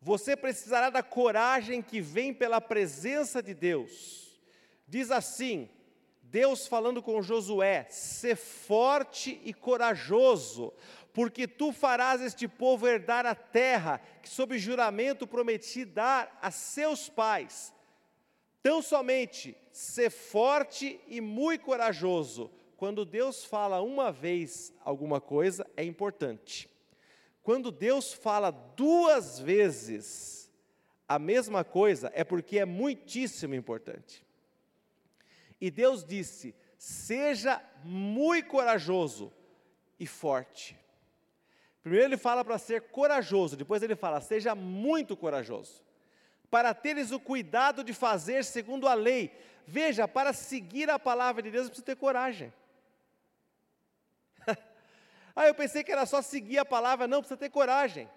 Você 0.00 0.36
precisará 0.36 0.90
da 0.90 1.00
coragem 1.00 1.80
que 1.80 2.00
vem 2.00 2.34
pela 2.34 2.60
presença 2.60 3.40
de 3.40 3.54
Deus. 3.54 4.36
Diz 4.84 5.12
assim: 5.12 5.70
Deus 6.22 6.66
falando 6.66 7.00
com 7.00 7.22
Josué: 7.22 7.86
"Ser 7.88 8.34
forte 8.34 9.40
e 9.44 9.54
corajoso, 9.54 10.72
porque 11.12 11.46
tu 11.46 11.70
farás 11.70 12.20
este 12.20 12.48
povo 12.48 12.88
herdar 12.88 13.26
a 13.26 13.34
terra 13.36 14.00
que 14.20 14.28
sob 14.28 14.58
juramento 14.58 15.24
prometi 15.24 15.84
dar 15.84 16.36
a 16.42 16.50
seus 16.50 17.08
pais. 17.08 17.72
Tão 18.62 18.82
somente 18.82 19.56
ser 19.72 20.10
forte 20.10 21.00
e 21.08 21.20
muito 21.20 21.64
corajoso. 21.64 22.50
Quando 22.76 23.04
Deus 23.04 23.44
fala 23.44 23.80
uma 23.80 24.10
vez 24.10 24.72
alguma 24.84 25.20
coisa, 25.20 25.66
é 25.76 25.84
importante. 25.84 26.68
quando 27.42 27.70
Deus 27.70 28.12
fala 28.12 28.50
duas 28.50 29.38
vezes 29.38 30.50
a 31.08 31.18
mesma 31.18 31.64
coisa, 31.64 32.10
é 32.14 32.22
porque 32.22 32.58
é 32.58 32.64
muitíssimo 32.64 33.54
importante. 33.54 34.24
E 35.60 35.70
Deus 35.70 36.04
disse: 36.04 36.54
seja 36.78 37.60
muito 37.82 38.48
corajoso 38.48 39.32
e 39.98 40.06
forte. 40.06 40.78
Primeiro 41.82 42.06
ele 42.06 42.16
fala 42.16 42.44
para 42.44 42.58
ser 42.58 42.82
corajoso, 42.82 43.56
depois 43.56 43.82
ele 43.82 43.96
fala: 43.96 44.20
seja 44.20 44.54
muito 44.54 45.16
corajoso, 45.16 45.82
para 46.50 46.74
teres 46.74 47.12
o 47.12 47.20
cuidado 47.20 47.84
de 47.84 47.94
fazer 47.94 48.44
segundo 48.44 48.88
a 48.88 48.94
lei. 48.94 49.32
Veja, 49.66 50.08
para 50.08 50.32
seguir 50.32 50.90
a 50.90 50.98
palavra 50.98 51.42
de 51.42 51.50
Deus 51.50 51.68
precisa 51.68 51.86
ter 51.86 51.96
coragem. 51.96 52.52
ah, 55.36 55.46
eu 55.46 55.54
pensei 55.54 55.84
que 55.84 55.92
era 55.92 56.04
só 56.04 56.20
seguir 56.20 56.58
a 56.58 56.64
palavra, 56.64 57.06
não, 57.06 57.20
precisa 57.20 57.36
ter 57.36 57.50
coragem. 57.50 58.08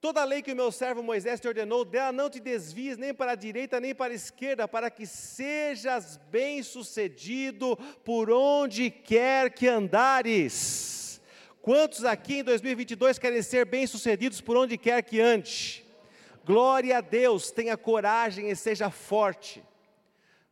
Toda 0.00 0.22
a 0.22 0.24
lei 0.24 0.42
que 0.42 0.52
o 0.52 0.56
meu 0.56 0.72
servo 0.72 1.00
Moisés 1.02 1.38
te 1.38 1.46
ordenou, 1.46 1.84
dela 1.84 2.10
não 2.10 2.28
te 2.28 2.40
desvies 2.40 2.96
nem 2.96 3.14
para 3.14 3.32
a 3.32 3.36
direita 3.36 3.78
nem 3.78 3.94
para 3.94 4.12
a 4.12 4.16
esquerda, 4.16 4.66
para 4.66 4.90
que 4.90 5.06
sejas 5.06 6.16
bem-sucedido 6.28 7.76
por 8.04 8.28
onde 8.30 8.90
quer 8.90 9.52
que 9.52 9.68
andares. 9.68 11.20
Quantos 11.60 12.04
aqui 12.04 12.38
em 12.38 12.42
2022 12.42 13.18
querem 13.18 13.42
ser 13.42 13.64
bem-sucedidos 13.64 14.40
por 14.40 14.56
onde 14.56 14.76
quer 14.76 15.04
que 15.04 15.20
ande? 15.20 15.84
Glória 16.44 16.98
a 16.98 17.00
Deus, 17.00 17.50
tenha 17.50 17.76
coragem 17.76 18.50
e 18.50 18.56
seja 18.56 18.90
forte. 18.90 19.62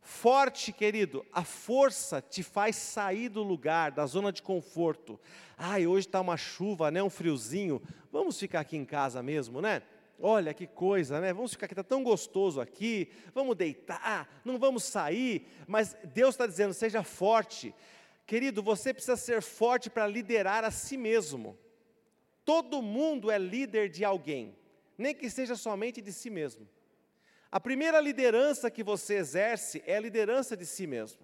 Forte, 0.01 0.71
querido, 0.71 1.25
a 1.31 1.43
força 1.43 2.21
te 2.21 2.41
faz 2.41 2.75
sair 2.75 3.29
do 3.29 3.43
lugar, 3.43 3.91
da 3.91 4.05
zona 4.05 4.31
de 4.31 4.41
conforto. 4.41 5.19
Ai, 5.57 5.85
hoje 5.85 6.07
está 6.07 6.19
uma 6.19 6.37
chuva, 6.37 6.89
né, 6.89 7.03
um 7.03 7.09
friozinho, 7.09 7.81
vamos 8.11 8.39
ficar 8.39 8.61
aqui 8.61 8.77
em 8.77 8.85
casa 8.85 9.21
mesmo, 9.21 9.61
né? 9.61 9.83
Olha 10.19 10.53
que 10.53 10.65
coisa, 10.65 11.19
né? 11.19 11.33
Vamos 11.33 11.51
ficar 11.51 11.65
aqui, 11.65 11.73
está 11.73 11.83
tão 11.83 12.03
gostoso 12.03 12.61
aqui, 12.61 13.11
vamos 13.33 13.55
deitar, 13.55 14.41
não 14.45 14.57
vamos 14.57 14.83
sair, 14.83 15.47
mas 15.67 15.95
Deus 16.13 16.35
está 16.35 16.47
dizendo, 16.47 16.73
seja 16.73 17.03
forte. 17.03 17.73
Querido, 18.25 18.63
você 18.63 18.93
precisa 18.93 19.17
ser 19.17 19.41
forte 19.41 19.89
para 19.89 20.07
liderar 20.07 20.63
a 20.63 20.71
si 20.71 20.95
mesmo. 20.95 21.57
Todo 22.45 22.81
mundo 22.81 23.29
é 23.29 23.37
líder 23.37 23.89
de 23.89 24.05
alguém, 24.05 24.55
nem 25.01 25.13
que 25.15 25.29
seja 25.29 25.55
somente 25.55 26.01
de 26.01 26.13
si 26.13 26.29
mesmo. 26.29 26.67
A 27.51 27.59
primeira 27.59 27.99
liderança 27.99 28.71
que 28.71 28.83
você 28.83 29.15
exerce 29.15 29.83
é 29.85 29.97
a 29.97 29.99
liderança 29.99 30.55
de 30.55 30.65
si 30.65 30.87
mesmo. 30.87 31.19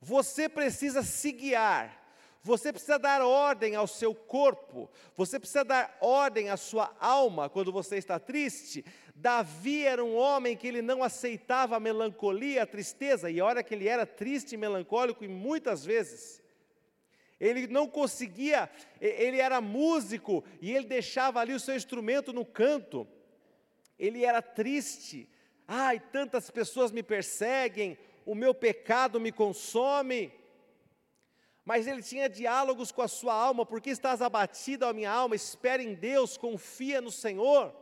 Você 0.00 0.48
precisa 0.48 1.02
se 1.02 1.32
guiar, 1.32 2.08
você 2.42 2.72
precisa 2.72 2.98
dar 2.98 3.20
ordem 3.20 3.74
ao 3.74 3.86
seu 3.86 4.14
corpo, 4.14 4.88
você 5.14 5.38
precisa 5.38 5.64
dar 5.64 5.98
ordem 6.00 6.48
à 6.48 6.56
sua 6.56 6.96
alma 7.00 7.50
quando 7.50 7.70
você 7.72 7.96
está 7.96 8.18
triste. 8.18 8.84
Davi 9.14 9.84
era 9.84 10.02
um 10.02 10.16
homem 10.16 10.56
que 10.56 10.66
ele 10.66 10.80
não 10.80 11.02
aceitava 11.02 11.76
a 11.76 11.80
melancolia, 11.80 12.62
a 12.62 12.66
tristeza, 12.66 13.28
e 13.28 13.40
a 13.40 13.44
hora 13.44 13.62
que 13.62 13.74
ele 13.74 13.88
era 13.88 14.06
triste 14.06 14.52
e 14.54 14.56
melancólico, 14.56 15.24
e 15.24 15.28
muitas 15.28 15.84
vezes, 15.84 16.40
ele 17.40 17.66
não 17.66 17.86
conseguia, 17.86 18.70
ele 19.00 19.40
era 19.40 19.60
músico 19.60 20.44
e 20.60 20.74
ele 20.74 20.86
deixava 20.86 21.40
ali 21.40 21.52
o 21.52 21.60
seu 21.60 21.76
instrumento 21.76 22.32
no 22.32 22.44
canto 22.44 23.06
ele 23.98 24.24
era 24.24 24.40
triste. 24.40 25.28
Ai, 25.66 25.98
tantas 25.98 26.50
pessoas 26.50 26.92
me 26.92 27.02
perseguem, 27.02 27.98
o 28.24 28.34
meu 28.34 28.54
pecado 28.54 29.18
me 29.18 29.32
consome. 29.32 30.32
Mas 31.64 31.86
ele 31.86 32.02
tinha 32.02 32.28
diálogos 32.28 32.92
com 32.92 33.02
a 33.02 33.08
sua 33.08 33.34
alma, 33.34 33.66
porque 33.66 33.90
estás 33.90 34.22
abatida, 34.22 34.88
a 34.88 34.92
minha 34.92 35.10
alma, 35.10 35.34
espera 35.34 35.82
em 35.82 35.94
Deus, 35.94 36.36
confia 36.36 37.00
no 37.00 37.10
Senhor. 37.10 37.74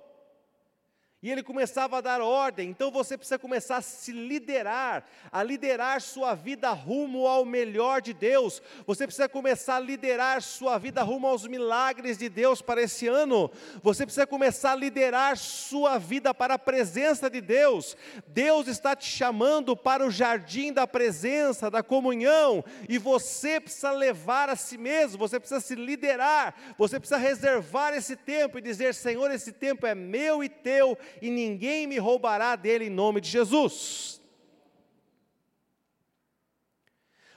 E 1.22 1.31
ele 1.33 1.42
começava 1.42 1.96
a 1.96 2.00
dar 2.02 2.20
ordem. 2.20 2.68
Então 2.68 2.90
você 2.90 3.16
precisa 3.16 3.38
começar 3.38 3.79
a 3.79 3.83
se 3.83 4.12
liderar, 4.12 5.02
a 5.33 5.42
liderar 5.42 6.00
sua 6.02 6.35
vida 6.35 6.70
rumo 6.70 7.26
ao 7.26 7.42
melhor 7.42 8.02
de 8.02 8.12
Deus. 8.12 8.62
Você 8.87 9.07
precisa 9.07 9.26
começar 9.26 9.76
a 9.76 9.81
liderar 9.81 10.42
sua 10.42 10.76
vida 10.76 11.02
rumo 11.02 11.26
aos 11.26 11.46
milagres 11.46 12.18
de 12.18 12.29
Deus 12.29 12.61
para 12.61 12.83
esse 12.83 13.09
ano. 13.09 13.50
Você 13.83 14.05
precisa 14.05 14.26
começar 14.26 14.72
a 14.72 14.76
liderar 14.76 15.38
sua 15.38 15.96
vida 15.96 16.35
para 16.35 16.55
a 16.55 16.59
presença 16.59 17.31
de 17.31 17.40
Deus. 17.40 17.96
Deus 18.26 18.68
está 18.68 18.94
te 18.94 19.07
chamando 19.07 19.74
para 19.74 20.07
o 20.07 20.11
jardim 20.11 20.70
da 20.70 20.87
presença, 20.87 21.70
da 21.70 21.83
comunhão, 21.83 22.62
e 22.88 22.98
você 22.98 23.59
precisa 23.59 23.90
levar 23.90 24.50
a 24.50 24.57
si 24.57 24.76
mesmo, 24.76 25.18
você 25.18 25.40
precisa 25.40 25.61
se 25.61 25.74
liderar, 25.74 26.55
você 26.76 27.00
precisa 27.00 27.18
reservar 27.18 27.94
esse 27.94 28.16
tempo 28.16 28.59
e 28.59 28.62
dizer: 28.62 28.94
Senhor, 28.94 29.31
esse 29.31 29.50
tempo 29.50 29.87
é 29.87 29.94
meu 29.94 30.44
e 30.44 30.48
teu 30.48 30.98
e 31.22 31.31
ninguém 31.31 31.87
me 31.87 31.98
roubará 31.98 32.57
dele 32.57 32.87
em 32.87 32.90
nome 32.90 33.20
de 33.20 33.29
Jesus. 33.29 34.20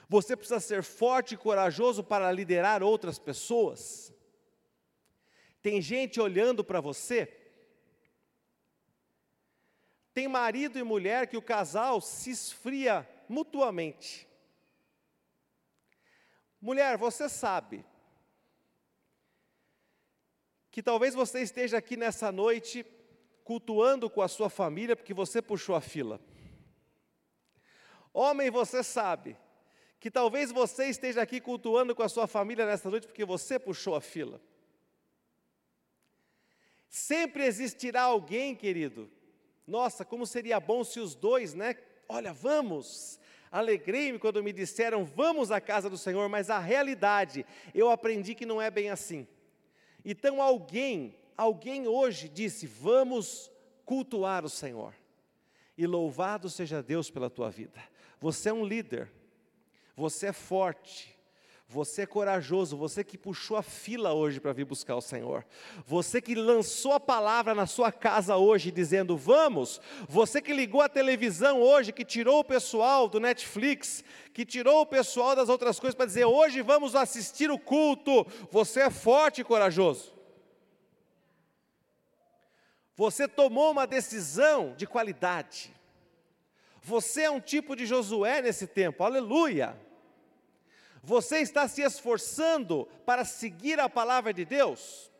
Você 0.08 0.36
precisa 0.36 0.58
ser 0.58 0.82
forte 0.82 1.34
e 1.34 1.36
corajoso 1.36 2.02
para 2.02 2.32
liderar 2.32 2.82
outras 2.82 3.18
pessoas. 3.18 4.12
Tem 5.62 5.80
gente 5.80 6.20
olhando 6.20 6.64
para 6.64 6.80
você. 6.80 7.32
Tem 10.12 10.26
marido 10.26 10.78
e 10.78 10.82
mulher 10.82 11.28
que 11.28 11.36
o 11.36 11.42
casal 11.42 12.00
se 12.00 12.30
esfria 12.30 13.08
mutuamente. 13.28 14.28
Mulher, 16.60 16.98
você 16.98 17.28
sabe 17.28 17.84
que 20.70 20.82
talvez 20.82 21.14
você 21.14 21.40
esteja 21.40 21.78
aqui 21.78 21.96
nessa 21.96 22.32
noite 22.32 22.84
cultuando 23.50 24.08
com 24.08 24.22
a 24.22 24.28
sua 24.28 24.48
família 24.48 24.94
porque 24.94 25.12
você 25.12 25.42
puxou 25.42 25.74
a 25.74 25.80
fila. 25.80 26.20
Homem, 28.14 28.48
você 28.48 28.80
sabe 28.80 29.36
que 29.98 30.08
talvez 30.08 30.52
você 30.52 30.84
esteja 30.84 31.20
aqui 31.20 31.40
cultuando 31.40 31.92
com 31.92 32.04
a 32.04 32.08
sua 32.08 32.28
família 32.28 32.64
nesta 32.64 32.88
noite 32.88 33.08
porque 33.08 33.24
você 33.24 33.58
puxou 33.58 33.96
a 33.96 34.00
fila. 34.00 34.40
Sempre 36.88 37.44
existirá 37.44 38.02
alguém, 38.02 38.54
querido. 38.54 39.10
Nossa, 39.66 40.04
como 40.04 40.28
seria 40.28 40.60
bom 40.60 40.84
se 40.84 41.00
os 41.00 41.16
dois, 41.16 41.52
né? 41.52 41.74
Olha, 42.08 42.32
vamos. 42.32 43.18
Alegrei-me 43.50 44.20
quando 44.20 44.44
me 44.44 44.52
disseram, 44.52 45.04
vamos 45.04 45.50
à 45.50 45.60
casa 45.60 45.90
do 45.90 45.98
Senhor, 45.98 46.28
mas 46.28 46.50
a 46.50 46.60
realidade, 46.60 47.44
eu 47.74 47.90
aprendi 47.90 48.32
que 48.32 48.46
não 48.46 48.62
é 48.62 48.70
bem 48.70 48.90
assim. 48.90 49.26
Então, 50.04 50.40
alguém 50.40 51.19
alguém 51.40 51.88
hoje 51.88 52.28
disse: 52.28 52.66
Vamos 52.66 53.50
cultuar 53.86 54.44
o 54.44 54.50
Senhor. 54.50 54.94
E 55.76 55.86
louvado 55.86 56.50
seja 56.50 56.82
Deus 56.82 57.10
pela 57.10 57.30
tua 57.30 57.50
vida. 57.50 57.80
Você 58.20 58.50
é 58.50 58.52
um 58.52 58.66
líder, 58.66 59.10
você 59.96 60.26
é 60.26 60.32
forte, 60.32 61.18
você 61.66 62.02
é 62.02 62.06
corajoso, 62.06 62.76
você 62.76 63.02
que 63.02 63.16
puxou 63.16 63.56
a 63.56 63.62
fila 63.62 64.12
hoje 64.12 64.38
para 64.38 64.52
vir 64.52 64.66
buscar 64.66 64.94
o 64.96 65.00
Senhor. 65.00 65.46
Você 65.86 66.20
que 66.20 66.34
lançou 66.34 66.92
a 66.92 67.00
palavra 67.00 67.54
na 67.54 67.66
sua 67.66 67.90
casa 67.90 68.36
hoje 68.36 68.70
dizendo 68.70 69.16
vamos. 69.16 69.80
Você 70.06 70.42
que 70.42 70.52
ligou 70.52 70.82
a 70.82 70.88
televisão 70.90 71.62
hoje, 71.62 71.90
que 71.90 72.04
tirou 72.04 72.40
o 72.40 72.44
pessoal 72.44 73.08
do 73.08 73.18
Netflix, 73.18 74.04
que 74.34 74.44
tirou 74.44 74.82
o 74.82 74.86
pessoal 74.86 75.34
das 75.34 75.48
outras 75.48 75.80
coisas 75.80 75.94
para 75.94 76.04
dizer 76.04 76.26
hoje 76.26 76.60
vamos 76.60 76.94
assistir 76.94 77.50
o 77.50 77.58
culto. 77.58 78.26
Você 78.50 78.80
é 78.80 78.90
forte 78.90 79.40
e 79.40 79.44
corajoso. 79.44 80.19
Você 83.00 83.26
tomou 83.26 83.70
uma 83.70 83.86
decisão 83.86 84.74
de 84.76 84.86
qualidade. 84.86 85.74
Você 86.82 87.22
é 87.22 87.30
um 87.30 87.40
tipo 87.40 87.74
de 87.74 87.86
Josué 87.86 88.42
nesse 88.42 88.66
tempo, 88.66 89.02
aleluia. 89.02 89.74
Você 91.02 91.38
está 91.38 91.66
se 91.66 91.80
esforçando 91.80 92.86
para 93.06 93.24
seguir 93.24 93.80
a 93.80 93.88
palavra 93.88 94.34
de 94.34 94.44
Deus, 94.44 95.10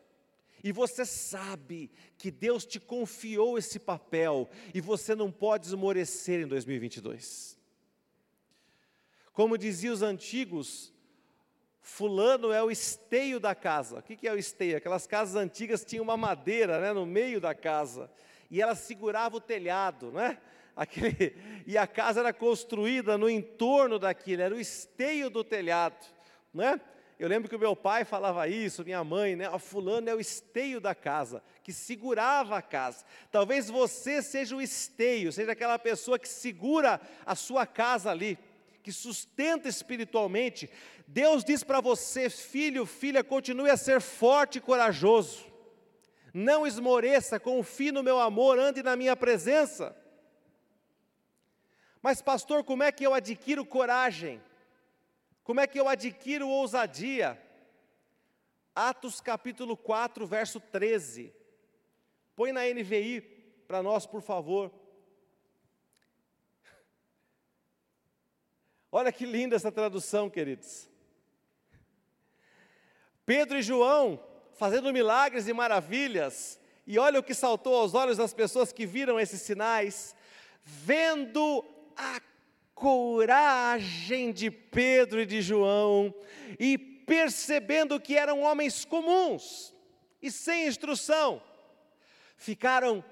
e 0.63 0.73
você 0.73 1.07
sabe 1.07 1.91
que 2.19 2.31
Deus 2.31 2.67
te 2.67 2.79
confiou 2.79 3.57
esse 3.57 3.79
papel, 3.79 4.51
e 4.75 4.81
você 4.83 5.15
não 5.15 5.33
pode 5.33 5.67
esmorecer 5.67 6.43
em 6.43 6.47
2022. 6.47 7.59
Como 9.33 9.57
diziam 9.57 9.95
os 9.95 10.03
antigos, 10.03 10.93
Fulano 11.81 12.53
é 12.53 12.63
o 12.63 12.71
esteio 12.71 13.41
da 13.41 13.55
casa. 13.55 13.99
O 13.99 14.03
que 14.03 14.27
é 14.27 14.33
o 14.33 14.39
esteio? 14.39 14.77
Aquelas 14.77 15.07
casas 15.07 15.35
antigas 15.35 15.85
tinham 15.85 16.03
uma 16.03 16.17
madeira 16.17 16.81
né, 16.81 16.93
no 16.93 17.07
meio 17.07 17.41
da 17.41 17.55
casa. 17.55 18.11
E 18.51 18.61
ela 18.61 18.75
segurava 18.75 19.37
o 19.37 19.41
telhado, 19.41 20.11
né? 20.11 20.39
Aquele, 20.77 21.37
e 21.67 21.77
a 21.77 21.87
casa 21.87 22.21
era 22.21 22.33
construída 22.33 23.19
no 23.19 23.29
entorno 23.29 23.99
daquilo, 23.99 24.43
era 24.43 24.55
o 24.55 24.61
esteio 24.61 25.29
do 25.29 25.45
telhado, 25.45 26.07
né? 26.55 26.81
Eu 27.19 27.29
lembro 27.29 27.51
que 27.51 27.57
o 27.57 27.59
meu 27.59 27.77
pai 27.77 28.03
falava 28.03 28.49
isso, 28.49 28.83
minha 28.83 29.05
mãe, 29.05 29.37
né? 29.37 29.47
Fulano 29.59 30.09
é 30.09 30.15
o 30.15 30.21
esteio 30.21 30.81
da 30.81 30.95
casa, 30.95 31.43
que 31.63 31.71
segurava 31.71 32.57
a 32.57 32.63
casa. 32.63 33.05
Talvez 33.31 33.69
você 33.69 34.23
seja 34.23 34.57
o 34.57 34.63
esteio, 34.63 35.31
seja 35.31 35.53
aquela 35.53 35.79
pessoa 35.79 36.19
que 36.19 36.27
segura 36.27 36.99
a 37.27 37.35
sua 37.35 37.67
casa 37.67 38.11
ali 38.11 38.39
que 38.83 38.93
sustenta 38.93 39.69
espiritualmente. 39.69 40.71
Deus 41.07 41.45
diz 41.45 41.63
para 41.63 41.81
você, 41.81 42.31
filho, 42.31 42.87
filha, 42.87 43.23
continue 43.23 43.71
a 43.71 43.77
ser 43.77 44.01
forte 44.01 44.59
e 44.59 44.61
corajoso. 44.61 45.47
Não 46.33 46.67
esmoreça, 46.67 47.41
confie 47.41 47.93
no 47.93 48.03
meu 48.03 48.19
amor, 48.21 48.59
ande 48.59 48.83
na 48.83 48.97
minha 48.97 49.17
presença. 49.17 49.97
Mas, 52.03 52.23
pastor, 52.23 52.65
como 52.65 52.83
é 52.83 52.91
que 52.93 53.07
eu 53.07 53.13
adquiro 53.13 53.65
coragem? 53.65 54.41
Como 55.43 55.61
é 55.61 55.67
que 55.67 55.79
eu 55.79 55.89
adquiro 55.89 56.49
ousadia? 56.49 57.41
Atos 58.75 59.21
capítulo 59.21 59.77
4, 59.77 60.27
verso 60.27 60.61
13. 60.61 61.35
Põe 62.37 62.53
na 62.53 62.63
NVI 62.65 63.21
para 63.67 63.83
nós, 63.83 64.07
por 64.07 64.23
favor. 64.23 64.73
Olha 68.93 69.13
que 69.13 69.25
linda 69.25 69.55
essa 69.55 69.71
tradução, 69.71 70.29
queridos. 70.29 70.89
Pedro 73.25 73.59
e 73.59 73.63
João 73.63 74.21
fazendo 74.55 74.93
milagres 74.93 75.49
e 75.49 75.55
maravilhas, 75.55 76.61
e 76.87 76.99
olha 76.99 77.21
o 77.21 77.23
que 77.23 77.33
saltou 77.33 77.77
aos 77.77 77.95
olhos 77.95 78.19
das 78.19 78.35
pessoas 78.35 78.73
que 78.73 78.85
viram 78.85 79.19
esses 79.19 79.41
sinais, 79.41 80.15
vendo 80.63 81.65
a 81.97 82.21
coragem 82.75 84.33
de 84.33 84.51
Pedro 84.51 85.21
e 85.21 85.27
de 85.27 85.41
João, 85.41 86.13
e 86.59 86.77
percebendo 86.77 87.99
que 87.99 88.17
eram 88.17 88.43
homens 88.43 88.85
comuns 88.85 89.75
e 90.21 90.31
sem 90.31 90.67
instrução, 90.67 91.43
ficaram 92.37 93.03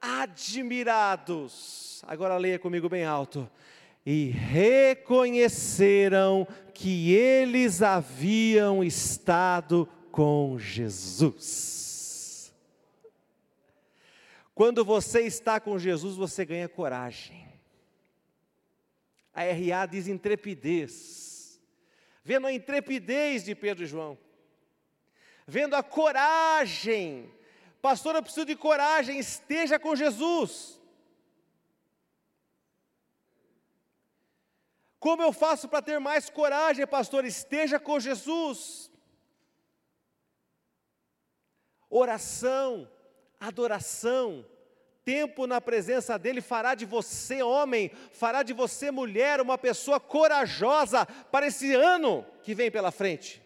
admirados. 0.00 2.02
Agora 2.06 2.36
leia 2.36 2.58
comigo 2.58 2.88
bem 2.88 3.04
alto. 3.04 3.50
E 4.04 4.30
reconheceram 4.30 6.46
que 6.74 7.12
eles 7.12 7.80
haviam 7.82 8.82
estado 8.82 9.88
com 10.10 10.58
Jesus. 10.58 12.52
Quando 14.54 14.84
você 14.84 15.20
está 15.22 15.60
com 15.60 15.78
Jesus, 15.78 16.16
você 16.16 16.44
ganha 16.44 16.68
coragem. 16.68 17.48
A 19.32 19.42
RA 19.42 19.86
diz 19.86 20.08
intrepidez. 20.08 21.60
Vendo 22.24 22.46
a 22.46 22.52
intrepidez 22.52 23.44
de 23.44 23.54
Pedro 23.54 23.84
e 23.84 23.86
João, 23.86 24.18
vendo 25.46 25.74
a 25.74 25.82
coragem 25.82 27.30
Pastor, 27.80 28.14
eu 28.14 28.22
preciso 28.22 28.44
de 28.44 28.54
coragem, 28.54 29.18
esteja 29.18 29.78
com 29.78 29.96
Jesus. 29.96 30.78
Como 35.00 35.22
eu 35.22 35.32
faço 35.32 35.66
para 35.66 35.80
ter 35.80 35.98
mais 35.98 36.28
coragem, 36.28 36.86
pastor? 36.86 37.24
Esteja 37.24 37.80
com 37.80 37.98
Jesus. 37.98 38.90
Oração, 41.88 42.86
adoração, 43.40 44.46
tempo 45.02 45.46
na 45.46 45.58
presença 45.58 46.18
dEle 46.18 46.42
fará 46.42 46.74
de 46.74 46.84
você 46.84 47.42
homem, 47.42 47.90
fará 48.12 48.42
de 48.42 48.52
você 48.52 48.90
mulher, 48.90 49.40
uma 49.40 49.56
pessoa 49.56 49.98
corajosa 49.98 51.06
para 51.06 51.46
esse 51.46 51.74
ano 51.74 52.24
que 52.42 52.54
vem 52.54 52.70
pela 52.70 52.92
frente. 52.92 53.42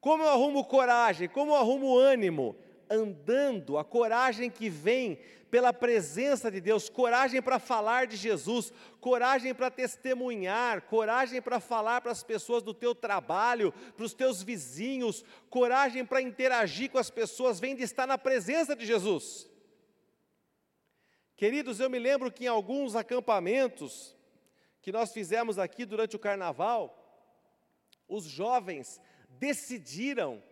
Como 0.00 0.24
eu 0.24 0.28
arrumo 0.28 0.64
coragem? 0.64 1.28
Como 1.28 1.52
eu 1.52 1.56
arrumo 1.56 1.96
ânimo? 1.96 2.56
Andando, 2.90 3.78
a 3.78 3.84
coragem 3.84 4.50
que 4.50 4.68
vem 4.68 5.18
pela 5.54 5.72
presença 5.72 6.50
de 6.50 6.60
Deus, 6.60 6.88
coragem 6.88 7.40
para 7.40 7.60
falar 7.60 8.08
de 8.08 8.16
Jesus, 8.16 8.72
coragem 9.00 9.54
para 9.54 9.70
testemunhar, 9.70 10.82
coragem 10.82 11.40
para 11.40 11.60
falar 11.60 12.00
para 12.00 12.10
as 12.10 12.24
pessoas 12.24 12.60
do 12.60 12.74
teu 12.74 12.92
trabalho, 12.92 13.72
para 13.96 14.04
os 14.04 14.12
teus 14.12 14.42
vizinhos, 14.42 15.24
coragem 15.48 16.04
para 16.04 16.20
interagir 16.20 16.90
com 16.90 16.98
as 16.98 17.08
pessoas, 17.08 17.60
vem 17.60 17.76
de 17.76 17.84
estar 17.84 18.04
na 18.04 18.18
presença 18.18 18.74
de 18.74 18.84
Jesus. 18.84 19.48
Queridos, 21.36 21.78
eu 21.78 21.88
me 21.88 22.00
lembro 22.00 22.32
que 22.32 22.46
em 22.46 22.48
alguns 22.48 22.96
acampamentos 22.96 24.16
que 24.82 24.90
nós 24.90 25.12
fizemos 25.12 25.56
aqui 25.56 25.84
durante 25.84 26.16
o 26.16 26.18
carnaval, 26.18 27.32
os 28.08 28.24
jovens 28.24 29.00
decidiram 29.28 30.42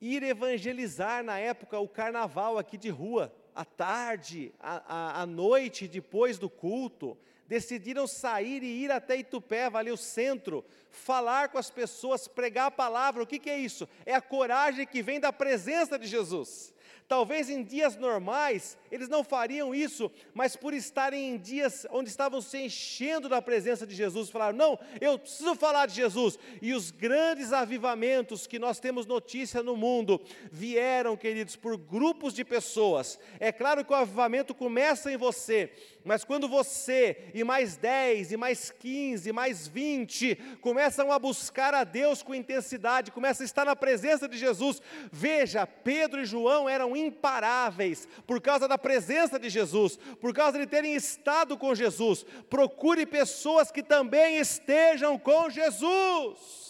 ir 0.00 0.24
evangelizar 0.24 1.22
na 1.22 1.38
época 1.38 1.78
o 1.78 1.88
carnaval 1.88 2.58
aqui 2.58 2.76
de 2.76 2.88
rua, 2.88 3.32
à 3.56 3.64
tarde, 3.64 4.52
à, 4.60 5.22
à, 5.22 5.26
noite, 5.26 5.88
depois 5.88 6.38
do 6.38 6.50
culto. 6.50 7.16
Decidiram 7.48 8.06
sair 8.06 8.62
e 8.62 8.84
ir 8.84 8.90
até 8.90 9.16
Itupeva, 9.16 9.78
ali 9.78 9.90
o 9.90 9.96
centro, 9.96 10.64
falar 10.90 11.48
com 11.48 11.58
as 11.58 11.70
pessoas, 11.70 12.28
pregar 12.28 12.66
a 12.66 12.70
palavra. 12.70 13.22
O 13.22 13.26
que, 13.26 13.38
que 13.38 13.48
é 13.48 13.58
isso? 13.58 13.88
É 14.04 14.14
a 14.14 14.20
coragem 14.20 14.86
que 14.86 15.02
vem 15.02 15.18
da 15.18 15.32
presença 15.32 15.98
de 15.98 16.06
Jesus. 16.06 16.74
Talvez 17.08 17.48
em 17.48 17.62
dias 17.62 17.96
normais 17.96 18.76
eles 18.90 19.08
não 19.08 19.22
fariam 19.22 19.74
isso, 19.74 20.10
mas 20.34 20.56
por 20.56 20.74
estarem 20.74 21.30
em 21.30 21.38
dias 21.38 21.86
onde 21.90 22.08
estavam 22.08 22.40
se 22.40 22.58
enchendo 22.58 23.28
da 23.28 23.40
presença 23.40 23.86
de 23.86 23.94
Jesus, 23.94 24.28
falaram: 24.28 24.56
não, 24.56 24.78
eu 25.00 25.18
preciso 25.18 25.54
falar 25.54 25.86
de 25.86 25.94
Jesus. 25.94 26.38
E 26.60 26.72
os 26.72 26.90
grandes 26.90 27.52
avivamentos 27.52 28.46
que 28.46 28.58
nós 28.58 28.80
temos 28.80 29.06
notícia 29.06 29.62
no 29.62 29.76
mundo 29.76 30.20
vieram, 30.50 31.16
queridos, 31.16 31.54
por 31.54 31.76
grupos 31.76 32.34
de 32.34 32.44
pessoas. 32.44 33.18
É 33.38 33.52
claro 33.52 33.84
que 33.84 33.92
o 33.92 33.96
avivamento 33.96 34.54
começa 34.54 35.12
em 35.12 35.16
você, 35.16 35.72
mas 36.06 36.24
quando 36.24 36.48
você 36.48 37.30
e 37.34 37.42
mais 37.42 37.76
10, 37.76 38.32
e 38.32 38.36
mais 38.36 38.70
15, 38.70 39.28
e 39.28 39.32
mais 39.32 39.66
20 39.66 40.36
começam 40.60 41.10
a 41.10 41.18
buscar 41.18 41.74
a 41.74 41.84
Deus 41.84 42.22
com 42.22 42.34
intensidade, 42.34 43.10
começam 43.10 43.42
a 43.42 43.46
estar 43.46 43.64
na 43.64 43.74
presença 43.74 44.28
de 44.28 44.38
Jesus, 44.38 44.80
veja, 45.10 45.66
Pedro 45.66 46.22
e 46.22 46.24
João 46.24 46.68
eram 46.68 46.96
imparáveis 46.96 48.08
por 48.26 48.40
causa 48.40 48.68
da 48.68 48.78
presença 48.78 49.38
de 49.38 49.50
Jesus, 49.50 49.98
por 50.20 50.32
causa 50.32 50.58
de 50.58 50.66
terem 50.66 50.94
estado 50.94 51.58
com 51.58 51.74
Jesus. 51.74 52.24
Procure 52.48 53.04
pessoas 53.04 53.70
que 53.72 53.82
também 53.82 54.38
estejam 54.38 55.18
com 55.18 55.50
Jesus. 55.50 56.65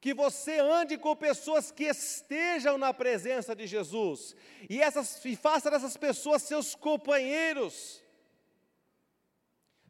Que 0.00 0.14
você 0.14 0.58
ande 0.58 0.96
com 0.96 1.14
pessoas 1.14 1.70
que 1.70 1.84
estejam 1.84 2.78
na 2.78 2.94
presença 2.94 3.54
de 3.54 3.66
Jesus, 3.66 4.34
e, 4.68 4.80
essas, 4.80 5.22
e 5.24 5.36
faça 5.36 5.70
dessas 5.70 5.96
pessoas 5.96 6.42
seus 6.42 6.74
companheiros, 6.74 8.02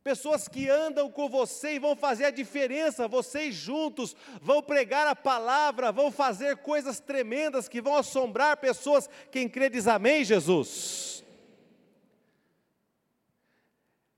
pessoas 0.02 0.48
que 0.48 0.68
andam 0.68 1.08
com 1.10 1.28
você 1.28 1.74
e 1.74 1.78
vão 1.78 1.94
fazer 1.94 2.24
a 2.24 2.30
diferença, 2.30 3.06
vocês 3.06 3.54
juntos 3.54 4.16
vão 4.42 4.60
pregar 4.62 5.06
a 5.06 5.14
palavra, 5.14 5.92
vão 5.92 6.10
fazer 6.10 6.56
coisas 6.56 6.98
tremendas 6.98 7.68
que 7.68 7.80
vão 7.80 7.94
assombrar 7.94 8.56
pessoas. 8.56 9.08
Quem 9.30 9.48
crê 9.48 9.68
diz 9.68 9.86
amém, 9.86 10.24
Jesus. 10.24 11.22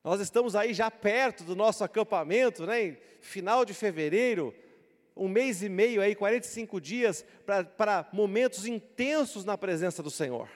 Nós 0.03 0.21
estamos 0.21 0.57
aí 0.57 0.73
já 0.73 0.91
perto 0.91 1.45
do 1.45 1.55
nosso 1.55 1.85
acampamento, 1.85 2.65
né? 2.65 2.97
Final 3.21 3.65
de 3.65 3.75
fevereiro, 3.75 4.55
um 5.17 5.29
mês 5.29 5.63
e 5.63 5.69
meio 5.69 6.01
aí, 6.01 6.15
45 6.15 6.81
dias, 6.81 7.25
para 7.77 8.09
momentos 8.13 8.67
intensos 8.67 9.45
na 9.45 9.57
presença 9.59 10.03
do 10.03 10.11
Senhor. 10.11 10.49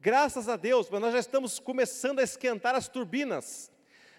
Graças 0.00 0.48
a 0.48 0.56
Deus, 0.56 0.88
mas 0.90 1.00
nós 1.00 1.12
já 1.12 1.18
estamos 1.18 1.58
começando 1.58 2.18
a 2.18 2.22
esquentar 2.22 2.74
as 2.74 2.88
turbinas. 2.88 3.72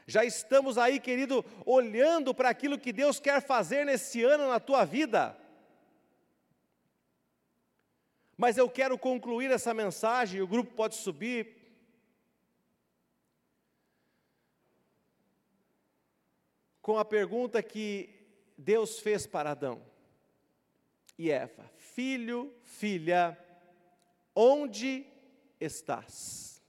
Já 0.08 0.26
estamos 0.26 0.78
aí, 0.78 1.00
querido, 1.00 1.44
olhando 1.66 2.34
para 2.34 2.50
aquilo 2.50 2.78
que 2.78 2.92
Deus 2.92 3.20
quer 3.20 3.42
fazer 3.42 3.86
nesse 3.86 4.24
ano 4.24 4.48
na 4.48 4.60
tua 4.60 4.84
vida. 4.84 5.38
Mas 8.38 8.58
eu 8.58 8.70
quero 8.70 8.98
concluir 8.98 9.50
essa 9.50 9.74
mensagem, 9.74 10.42
o 10.42 10.48
grupo 10.48 10.74
pode 10.74 10.96
subir. 10.96 11.56
Com 16.82 17.00
a 17.00 17.06
pergunta 17.06 17.64
que 17.64 18.15
Deus 18.58 19.00
fez 19.00 19.28
para 19.28 19.52
Adão 19.52 19.86
e 21.18 21.32
Eva: 21.32 21.70
Filho, 21.78 22.54
filha, 22.62 23.38
onde 24.36 25.06
estás? 25.60 26.62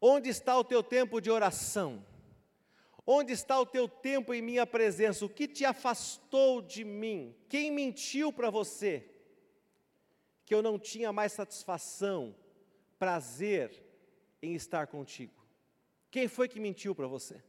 Onde 0.00 0.28
está 0.28 0.56
o 0.56 0.64
teu 0.64 0.82
tempo 0.82 1.20
de 1.20 1.30
oração? 1.30 2.04
Onde 3.04 3.32
está 3.32 3.58
o 3.58 3.66
teu 3.66 3.88
tempo 3.88 4.34
em 4.34 4.42
minha 4.42 4.66
presença? 4.66 5.24
O 5.24 5.30
que 5.30 5.48
te 5.48 5.64
afastou 5.64 6.60
de 6.60 6.84
mim? 6.84 7.34
Quem 7.48 7.70
mentiu 7.70 8.32
para 8.32 8.50
você? 8.50 9.10
Que 10.44 10.54
eu 10.54 10.62
não 10.62 10.78
tinha 10.78 11.12
mais 11.12 11.32
satisfação, 11.32 12.34
prazer 12.98 13.82
em 14.42 14.54
estar 14.54 14.86
contigo. 14.86 15.34
Quem 16.10 16.28
foi 16.28 16.48
que 16.48 16.60
mentiu 16.60 16.94
para 16.94 17.06
você? 17.06 17.42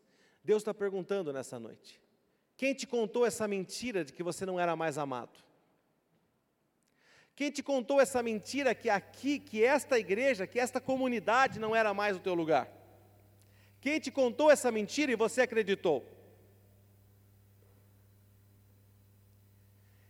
Deus 0.50 0.64
está 0.64 0.74
perguntando 0.74 1.32
nessa 1.32 1.60
noite: 1.60 2.02
quem 2.58 2.74
te 2.74 2.88
contou 2.88 3.24
essa 3.24 3.47
mentira 3.47 4.04
de 4.04 4.12
que 4.12 4.24
você 4.24 4.47
não 4.47 4.60
era 4.60 4.76
mais 4.76 4.97
amado? 4.97 5.38
Quem 7.36 7.52
te 7.52 7.62
contou 7.62 8.02
essa 8.02 8.24
mentira 8.24 8.74
que 8.74 8.89
aqui, 8.89 9.38
que 9.38 9.64
esta 9.64 10.00
igreja, 10.00 10.47
que 10.47 10.60
esta 10.60 10.82
comunidade 10.82 11.60
não 11.60 11.76
era 11.76 11.93
mais 11.93 12.18
o 12.18 12.20
teu 12.20 12.34
lugar? 12.34 12.68
Quem 13.80 14.00
te 14.00 14.10
contou 14.10 14.50
essa 14.50 14.72
mentira 14.72 15.12
e 15.12 15.16
você 15.16 15.41
acreditou? 15.41 16.04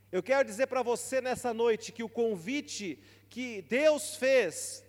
Eu 0.09 0.23
quero 0.23 0.47
dizer 0.47 0.67
para 0.67 0.81
você 0.81 1.19
nessa 1.19 1.53
noite 1.53 1.91
que 1.91 2.01
o 2.01 2.07
convite 2.07 2.97
que 3.29 3.61
Deus 3.63 4.15
fez 4.15 4.85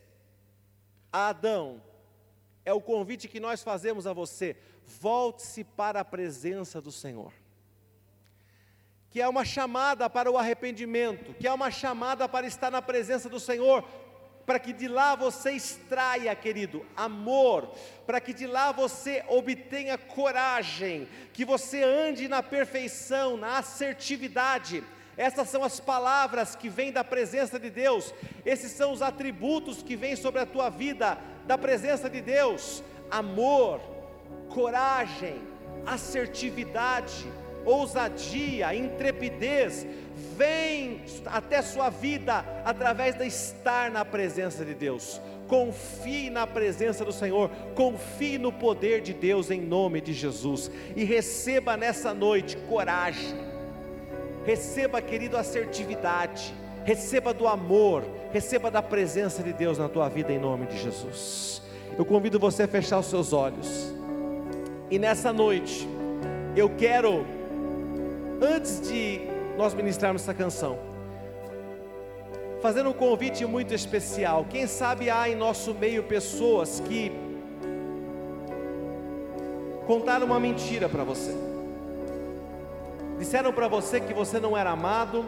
a 1.13 1.31
Adão 1.31 1.83
é 2.65 2.73
o 2.73 2.81
convite 2.81 3.27
que 3.27 3.41
nós 3.41 3.65
fazemos 3.65 4.07
a 4.07 4.13
você. 4.13 4.57
Volte-se 4.99 5.63
para 5.63 6.01
a 6.01 6.05
presença 6.05 6.81
do 6.81 6.91
Senhor. 6.91 7.33
Que 9.11 9.21
é 9.21 9.29
uma 9.29 9.45
chamada 9.45 10.09
para 10.09 10.31
o 10.31 10.39
arrependimento, 10.39 11.35
que 11.35 11.47
é 11.47 11.53
uma 11.53 11.71
chamada 11.71 12.29
para 12.29 12.47
estar 12.47 12.71
na 12.71 12.81
presença 12.81 13.29
do 13.29 13.41
Senhor, 13.41 13.85
para 14.47 14.59
que 14.59 14.73
de 14.73 14.89
lá 14.89 15.15
você 15.15 15.53
extraia, 15.53 16.35
querido, 16.35 16.85
amor, 16.97 17.73
para 18.07 18.21
que 18.21 18.33
de 18.33 18.47
lá 18.47 18.73
você 18.73 19.25
obtenha 19.29 19.97
coragem, 19.97 21.09
que 21.33 21.45
você 21.45 21.83
ande 21.83 22.27
na 22.27 22.43
perfeição, 22.43 23.37
na 23.37 23.59
assertividade. 23.59 24.83
Essas 25.17 25.49
são 25.49 25.63
as 25.63 25.79
palavras 25.79 26.57
que 26.57 26.69
vêm 26.69 26.91
da 26.91 27.05
presença 27.05 27.59
de 27.59 27.71
Deus, 27.71 28.15
esses 28.45 28.73
são 28.73 28.93
os 28.93 29.03
atributos 29.03 29.83
que 29.83 29.95
vêm 29.95 30.17
sobre 30.17 30.41
a 30.41 30.47
tua 30.47 30.71
vida, 30.71 31.19
da 31.47 31.59
presença 31.59 32.09
de 32.09 32.21
Deus: 32.21 32.83
amor, 33.11 33.81
coragem, 34.51 35.37
assertividade, 35.87 37.27
ousadia, 37.65 38.75
intrepidez, 38.75 39.87
vem 40.37 41.03
até 41.27 41.63
sua 41.63 41.89
vida 41.89 42.45
através 42.65 43.15
de 43.15 43.27
estar 43.27 43.91
na 43.91 44.05
presença 44.05 44.65
de 44.65 44.75
Deus. 44.75 45.21
Confie 45.47 46.31
na 46.31 46.47
presença 46.47 47.05
do 47.05 47.13
Senhor, 47.13 47.51
confie 47.75 48.39
no 48.39 48.53
poder 48.53 49.01
de 49.01 49.13
Deus 49.13 49.51
em 49.51 49.61
nome 49.61 50.01
de 50.01 50.13
Jesus. 50.13 50.71
E 50.95 51.05
receba 51.05 51.77
nessa 51.77 52.15
noite 52.15 52.57
coragem, 52.69 53.35
receba, 54.45 55.03
querido, 55.03 55.37
assertividade, 55.37 56.55
receba 56.85 57.35
do 57.35 57.47
amor, 57.47 58.05
receba 58.33 58.71
da 58.71 58.83
presença 58.83 59.43
de 59.43 59.53
Deus 59.53 59.77
na 59.77 59.89
tua 59.89 60.09
vida 60.09 60.33
em 60.33 60.39
nome 60.39 60.67
de 60.67 60.79
Jesus. 60.81 61.63
Eu 61.99 62.05
convido 62.05 62.39
você 62.39 62.63
a 62.63 62.69
fechar 62.69 63.01
os 63.01 63.07
seus 63.07 63.33
olhos 63.33 64.00
e 64.91 64.99
nessa 64.99 65.33
noite 65.33 65.89
eu 66.57 66.69
quero 66.71 67.25
antes 68.43 68.81
de 68.81 69.21
nós 69.57 69.75
ministrarmos 69.75 70.23
essa 70.23 70.35
canção, 70.35 70.79
fazendo 72.61 72.91
um 72.91 72.93
convite 72.93 73.45
muito 73.45 73.75
especial. 73.75 74.47
Quem 74.49 74.67
sabe 74.67 75.11
há 75.11 75.29
em 75.29 75.35
nosso 75.37 75.75
meio 75.75 76.03
pessoas 76.03 76.81
que 76.81 77.13
contaram 79.87 80.27
uma 80.27 80.41
mentira 80.41 80.89
para 80.89 81.05
você. 81.05 81.35
Disseram 83.19 83.53
para 83.53 83.69
você 83.69 84.01
que 84.01 84.15
você 84.15 84.41
não 84.41 84.57
era 84.57 84.71
amado, 84.71 85.25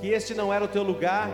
que 0.00 0.08
este 0.08 0.34
não 0.34 0.52
era 0.52 0.64
o 0.64 0.68
teu 0.68 0.82
lugar 0.82 1.30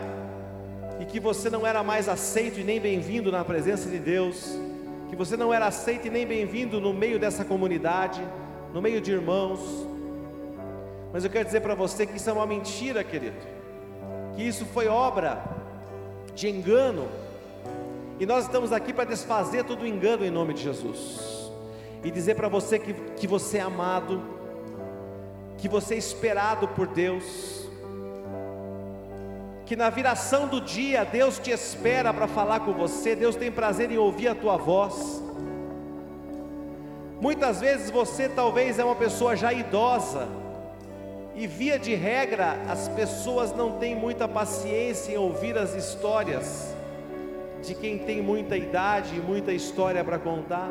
e 0.99 1.05
que 1.05 1.19
você 1.19 1.49
não 1.49 1.65
era 1.65 1.83
mais 1.83 2.07
aceito 2.07 2.59
e 2.59 2.63
nem 2.63 2.79
bem-vindo 2.79 3.31
na 3.31 3.43
presença 3.43 3.89
de 3.89 3.97
Deus, 3.97 4.57
que 5.09 5.15
você 5.15 5.37
não 5.37 5.53
era 5.53 5.67
aceito 5.67 6.07
e 6.07 6.09
nem 6.09 6.25
bem-vindo 6.25 6.79
no 6.79 6.93
meio 6.93 7.19
dessa 7.19 7.45
comunidade, 7.45 8.21
no 8.73 8.81
meio 8.81 8.99
de 8.99 9.11
irmãos, 9.11 9.85
mas 11.15 11.23
eu 11.23 11.29
quero 11.29 11.45
dizer 11.45 11.61
para 11.61 11.73
você 11.73 12.05
que 12.05 12.17
isso 12.17 12.29
é 12.29 12.33
uma 12.33 12.45
mentira, 12.45 13.01
querido. 13.01 13.37
Que 14.35 14.43
isso 14.43 14.65
foi 14.65 14.89
obra 14.89 15.41
de 16.33 16.49
engano. 16.49 17.07
E 18.19 18.25
nós 18.25 18.43
estamos 18.43 18.73
aqui 18.73 18.91
para 18.91 19.05
desfazer 19.05 19.63
todo 19.63 19.83
o 19.83 19.87
engano 19.87 20.25
em 20.25 20.29
nome 20.29 20.53
de 20.53 20.63
Jesus. 20.63 21.49
E 22.03 22.11
dizer 22.11 22.35
para 22.35 22.49
você 22.49 22.77
que, 22.77 22.91
que 23.15 23.27
você 23.27 23.59
é 23.59 23.61
amado, 23.61 24.21
que 25.57 25.69
você 25.69 25.95
é 25.95 25.97
esperado 25.97 26.67
por 26.67 26.85
Deus, 26.85 27.64
que 29.65 29.75
na 29.75 29.89
viração 29.89 30.47
do 30.47 30.61
dia 30.61 31.03
Deus 31.03 31.39
te 31.39 31.51
espera 31.51 32.13
para 32.13 32.27
falar 32.27 32.59
com 32.61 32.73
você, 32.73 33.15
Deus 33.15 33.35
tem 33.35 33.51
prazer 33.51 33.91
em 33.91 33.97
ouvir 33.97 34.27
a 34.27 34.35
tua 34.35 34.57
voz. 34.57 35.23
Muitas 37.19 37.61
vezes 37.61 37.89
você 37.89 38.29
talvez 38.29 38.77
é 38.77 38.83
uma 38.83 38.95
pessoa 38.95 39.35
já 39.35 39.51
idosa, 39.51 40.27
e 41.37 41.47
via 41.47 41.77
de 41.77 41.93
regra, 41.93 42.57
as 42.69 42.87
pessoas 42.87 43.53
não 43.53 43.73
têm 43.77 43.93
muita 43.93 44.25
paciência 44.25 45.11
em 45.11 45.17
ouvir 45.17 45.57
as 45.57 45.75
histórias 45.75 46.73
de 47.61 47.75
quem 47.75 47.97
tem 47.97 48.21
muita 48.21 48.55
idade 48.55 49.17
e 49.17 49.19
muita 49.19 49.51
história 49.51 50.01
para 50.01 50.17
contar. 50.17 50.69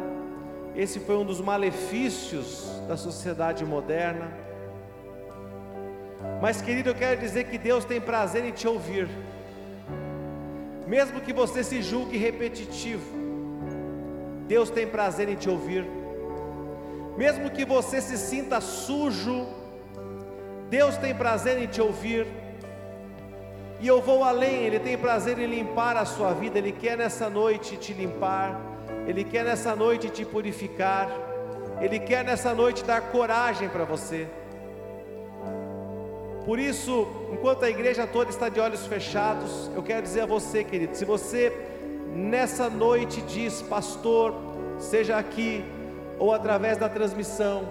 Esse 0.75 1.01
foi 1.01 1.17
um 1.17 1.25
dos 1.25 1.39
malefícios 1.39 2.81
da 2.89 2.97
sociedade 2.97 3.63
moderna. 3.63 4.44
Mas, 6.41 6.61
querido, 6.61 6.91
eu 6.91 6.95
quero 6.95 7.19
dizer 7.19 7.45
que 7.45 7.57
Deus 7.57 7.85
tem 7.85 8.01
prazer 8.01 8.45
em 8.45 8.53
te 8.53 8.69
ouvir, 8.69 9.09
mesmo 10.87 11.21
que 11.21 11.33
você 11.33 11.65
se 11.65 11.81
julgue 11.81 12.19
repetitivo, 12.19 13.25
Deus 14.47 14.69
tem 14.69 14.87
prazer 14.87 15.29
em 15.29 15.37
te 15.37 15.49
ouvir, 15.49 15.87
mesmo 17.17 17.51
que 17.51 17.65
você 17.65 18.01
se 18.01 18.19
sinta 18.19 18.61
sujo, 18.61 19.47
Deus 20.69 20.97
tem 20.97 21.15
prazer 21.15 21.59
em 21.59 21.67
te 21.67 21.81
ouvir. 21.81 22.27
E 23.81 23.87
eu 23.87 24.01
vou 24.01 24.25
além, 24.25 24.65
Ele 24.65 24.79
tem 24.79 24.97
prazer 24.97 25.39
em 25.39 25.47
limpar 25.47 25.97
a 25.97 26.05
sua 26.05 26.33
vida, 26.33 26.59
Ele 26.59 26.73
quer 26.73 26.97
nessa 26.97 27.31
noite 27.31 27.77
te 27.77 27.93
limpar, 27.93 28.61
Ele 29.07 29.25
quer 29.25 29.45
nessa 29.45 29.75
noite 29.75 30.11
te 30.11 30.25
purificar, 30.25 31.09
Ele 31.81 31.99
quer 31.99 32.25
nessa 32.25 32.55
noite 32.55 32.85
dar 32.85 33.01
coragem 33.01 33.69
para 33.69 33.85
você. 33.85 34.27
Por 36.45 36.59
isso, 36.59 37.07
enquanto 37.33 37.65
a 37.65 37.71
igreja 37.71 38.07
toda 38.07 38.31
está 38.31 38.49
de 38.49 38.61
olhos 38.61 38.87
fechados, 38.87 39.71
eu 39.75 39.83
quero 39.83 40.03
dizer 40.03 40.23
a 40.23 40.27
você, 40.27 40.63
querido, 40.63 40.95
se 40.95 41.05
você 41.05 41.51
nessa 42.15 42.69
noite 42.69 43.23
diz, 43.23 43.63
pastor, 43.63 44.35
seja 44.79 45.17
aqui 45.17 45.65
ou 46.19 46.33
através 46.33 46.77
da 46.77 46.89
transmissão, 46.89 47.67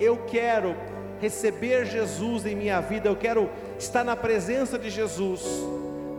eu 0.00 0.18
quero 0.26 0.74
receber 1.20 1.86
Jesus 1.86 2.44
em 2.44 2.54
minha 2.54 2.80
vida, 2.80 3.08
eu 3.08 3.16
quero 3.16 3.48
estar 3.78 4.04
na 4.04 4.16
presença 4.16 4.78
de 4.78 4.90
Jesus. 4.90 5.42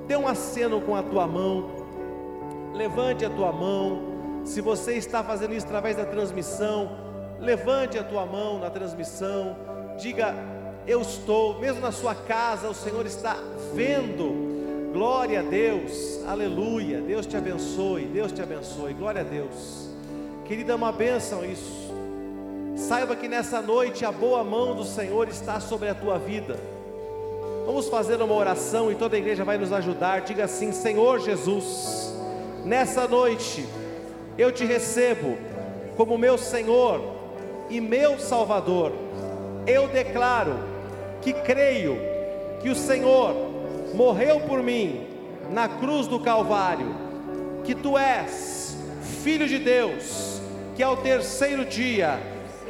Dê 0.07 0.15
um 0.15 0.27
aceno 0.27 0.81
com 0.81 0.95
a 0.95 1.03
tua 1.03 1.27
mão, 1.27 1.69
levante 2.73 3.25
a 3.25 3.29
tua 3.29 3.51
mão. 3.51 4.41
Se 4.45 4.61
você 4.61 4.93
está 4.93 5.21
fazendo 5.23 5.53
isso 5.53 5.65
através 5.65 5.97
da 5.97 6.05
transmissão, 6.05 6.89
levante 7.37 7.99
a 7.99 8.03
tua 8.03 8.25
mão 8.25 8.59
na 8.59 8.69
transmissão, 8.69 9.57
diga: 9.97 10.33
Eu 10.87 11.01
estou, 11.01 11.59
mesmo 11.59 11.81
na 11.81 11.91
sua 11.91 12.15
casa, 12.15 12.69
o 12.69 12.73
Senhor 12.73 13.05
está 13.05 13.35
vendo. 13.75 14.91
Glória 14.93 15.41
a 15.41 15.43
Deus, 15.43 16.21
aleluia. 16.25 17.01
Deus 17.01 17.25
te 17.25 17.35
abençoe, 17.35 18.05
Deus 18.05 18.31
te 18.31 18.41
abençoe, 18.41 18.93
glória 18.93 19.19
a 19.19 19.23
Deus. 19.25 19.89
Querida, 20.45 20.71
é 20.71 20.75
uma 20.75 20.93
bênção 20.93 21.43
isso. 21.43 21.93
Saiba 22.77 23.17
que 23.17 23.27
nessa 23.27 23.61
noite 23.61 24.05
a 24.05 24.13
boa 24.13 24.45
mão 24.45 24.75
do 24.75 24.85
Senhor 24.85 25.27
está 25.27 25.59
sobre 25.59 25.89
a 25.89 25.93
tua 25.93 26.17
vida. 26.17 26.57
Vamos 27.65 27.89
fazer 27.89 28.21
uma 28.21 28.33
oração 28.33 28.89
e 28.89 28.95
toda 28.95 29.17
a 29.17 29.19
igreja 29.19 29.43
vai 29.43 29.57
nos 29.57 29.73
ajudar. 29.73 30.21
Diga 30.21 30.45
assim: 30.45 30.71
Senhor 30.71 31.19
Jesus, 31.19 32.13
nessa 32.63 33.09
noite 33.09 33.67
eu 34.37 34.53
te 34.53 34.63
recebo 34.63 35.37
como 35.97 36.17
meu 36.17 36.37
Senhor 36.37 37.01
e 37.69 37.81
meu 37.81 38.17
Salvador. 38.19 38.93
Eu 39.65 39.89
declaro 39.89 40.76
que 41.27 41.33
creio 41.41 41.99
que 42.61 42.69
o 42.69 42.75
Senhor 42.75 43.35
morreu 43.93 44.39
por 44.39 44.63
mim 44.63 45.05
na 45.51 45.67
cruz 45.67 46.07
do 46.07 46.21
Calvário, 46.21 46.95
que 47.65 47.75
tu 47.75 47.97
és 47.97 48.77
filho 49.25 49.45
de 49.45 49.59
Deus, 49.59 50.41
que 50.73 50.81
ao 50.81 50.95
terceiro 50.95 51.65
dia 51.65 52.17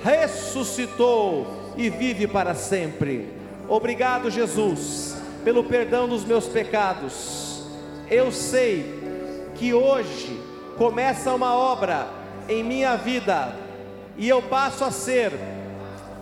ressuscitou 0.04 1.46
e 1.78 1.88
vive 1.88 2.26
para 2.26 2.56
sempre. 2.56 3.32
Obrigado, 3.70 4.32
Jesus, 4.32 5.16
pelo 5.44 5.64
perdão 5.64 6.10
dos 6.10 6.26
meus 6.26 6.48
pecados. 6.48 7.64
Eu 8.10 8.32
sei 8.32 9.52
que 9.54 9.72
hoje 9.72 10.36
começa 10.80 11.32
uma 11.32 11.56
obra 11.56 12.08
em 12.50 12.64
minha 12.64 12.96
vida 12.96 13.54
e 14.18 14.28
eu 14.28 14.42
passo 14.42 14.84
a 14.84 14.90
ser 14.90 15.32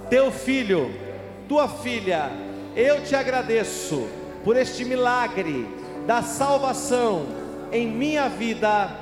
teu 0.09 0.29
filho, 0.31 1.04
tua 1.47 1.67
filha. 1.67 2.29
Eu 2.75 3.03
te 3.03 3.15
agradeço 3.15 4.07
por 4.43 4.55
este 4.55 4.83
milagre 4.83 5.67
da 6.05 6.21
salvação 6.21 7.25
em 7.71 7.87
minha 7.87 8.27
vida. 8.27 8.95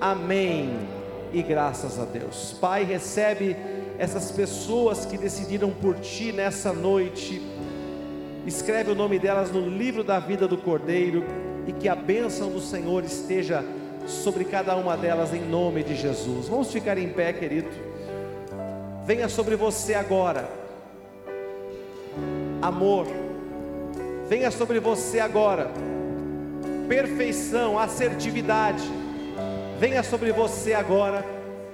Amém. 0.00 0.70
E 1.32 1.42
graças 1.42 1.98
a 1.98 2.04
Deus. 2.04 2.56
Pai, 2.60 2.84
recebe 2.84 3.56
essas 3.98 4.32
pessoas 4.32 5.04
que 5.04 5.16
decidiram 5.18 5.70
por 5.70 5.98
ti 6.00 6.32
nessa 6.32 6.72
noite. 6.72 7.40
escreve 8.46 8.90
o 8.90 8.94
nome 8.94 9.18
delas 9.18 9.50
no 9.50 9.68
livro 9.68 10.02
da 10.02 10.18
vida 10.18 10.48
do 10.48 10.56
Cordeiro 10.56 11.24
e 11.66 11.72
que 11.72 11.88
a 11.88 11.94
bênção 11.94 12.50
do 12.50 12.60
Senhor 12.60 13.04
esteja 13.04 13.62
sobre 14.06 14.44
cada 14.44 14.74
uma 14.76 14.96
delas 14.96 15.32
em 15.34 15.42
nome 15.42 15.84
de 15.84 15.94
Jesus. 15.94 16.48
Vamos 16.48 16.72
ficar 16.72 16.98
em 16.98 17.10
pé, 17.10 17.32
querido. 17.32 17.68
Venha 19.04 19.28
sobre 19.28 19.54
você 19.54 19.94
agora. 19.94 20.59
Amor. 22.62 23.06
Venha 24.28 24.50
sobre 24.50 24.78
você 24.78 25.18
agora. 25.18 25.70
Perfeição, 26.88 27.78
assertividade. 27.78 28.84
Venha 29.78 30.02
sobre 30.02 30.32
você 30.32 30.74
agora 30.74 31.24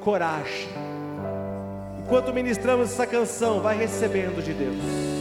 coragem. 0.01 0.69
Enquanto 1.99 2.33
ministramos 2.33 2.93
essa 2.93 3.07
canção, 3.07 3.61
vai 3.61 3.77
recebendo 3.77 4.43
de 4.43 4.53
Deus. 4.53 5.16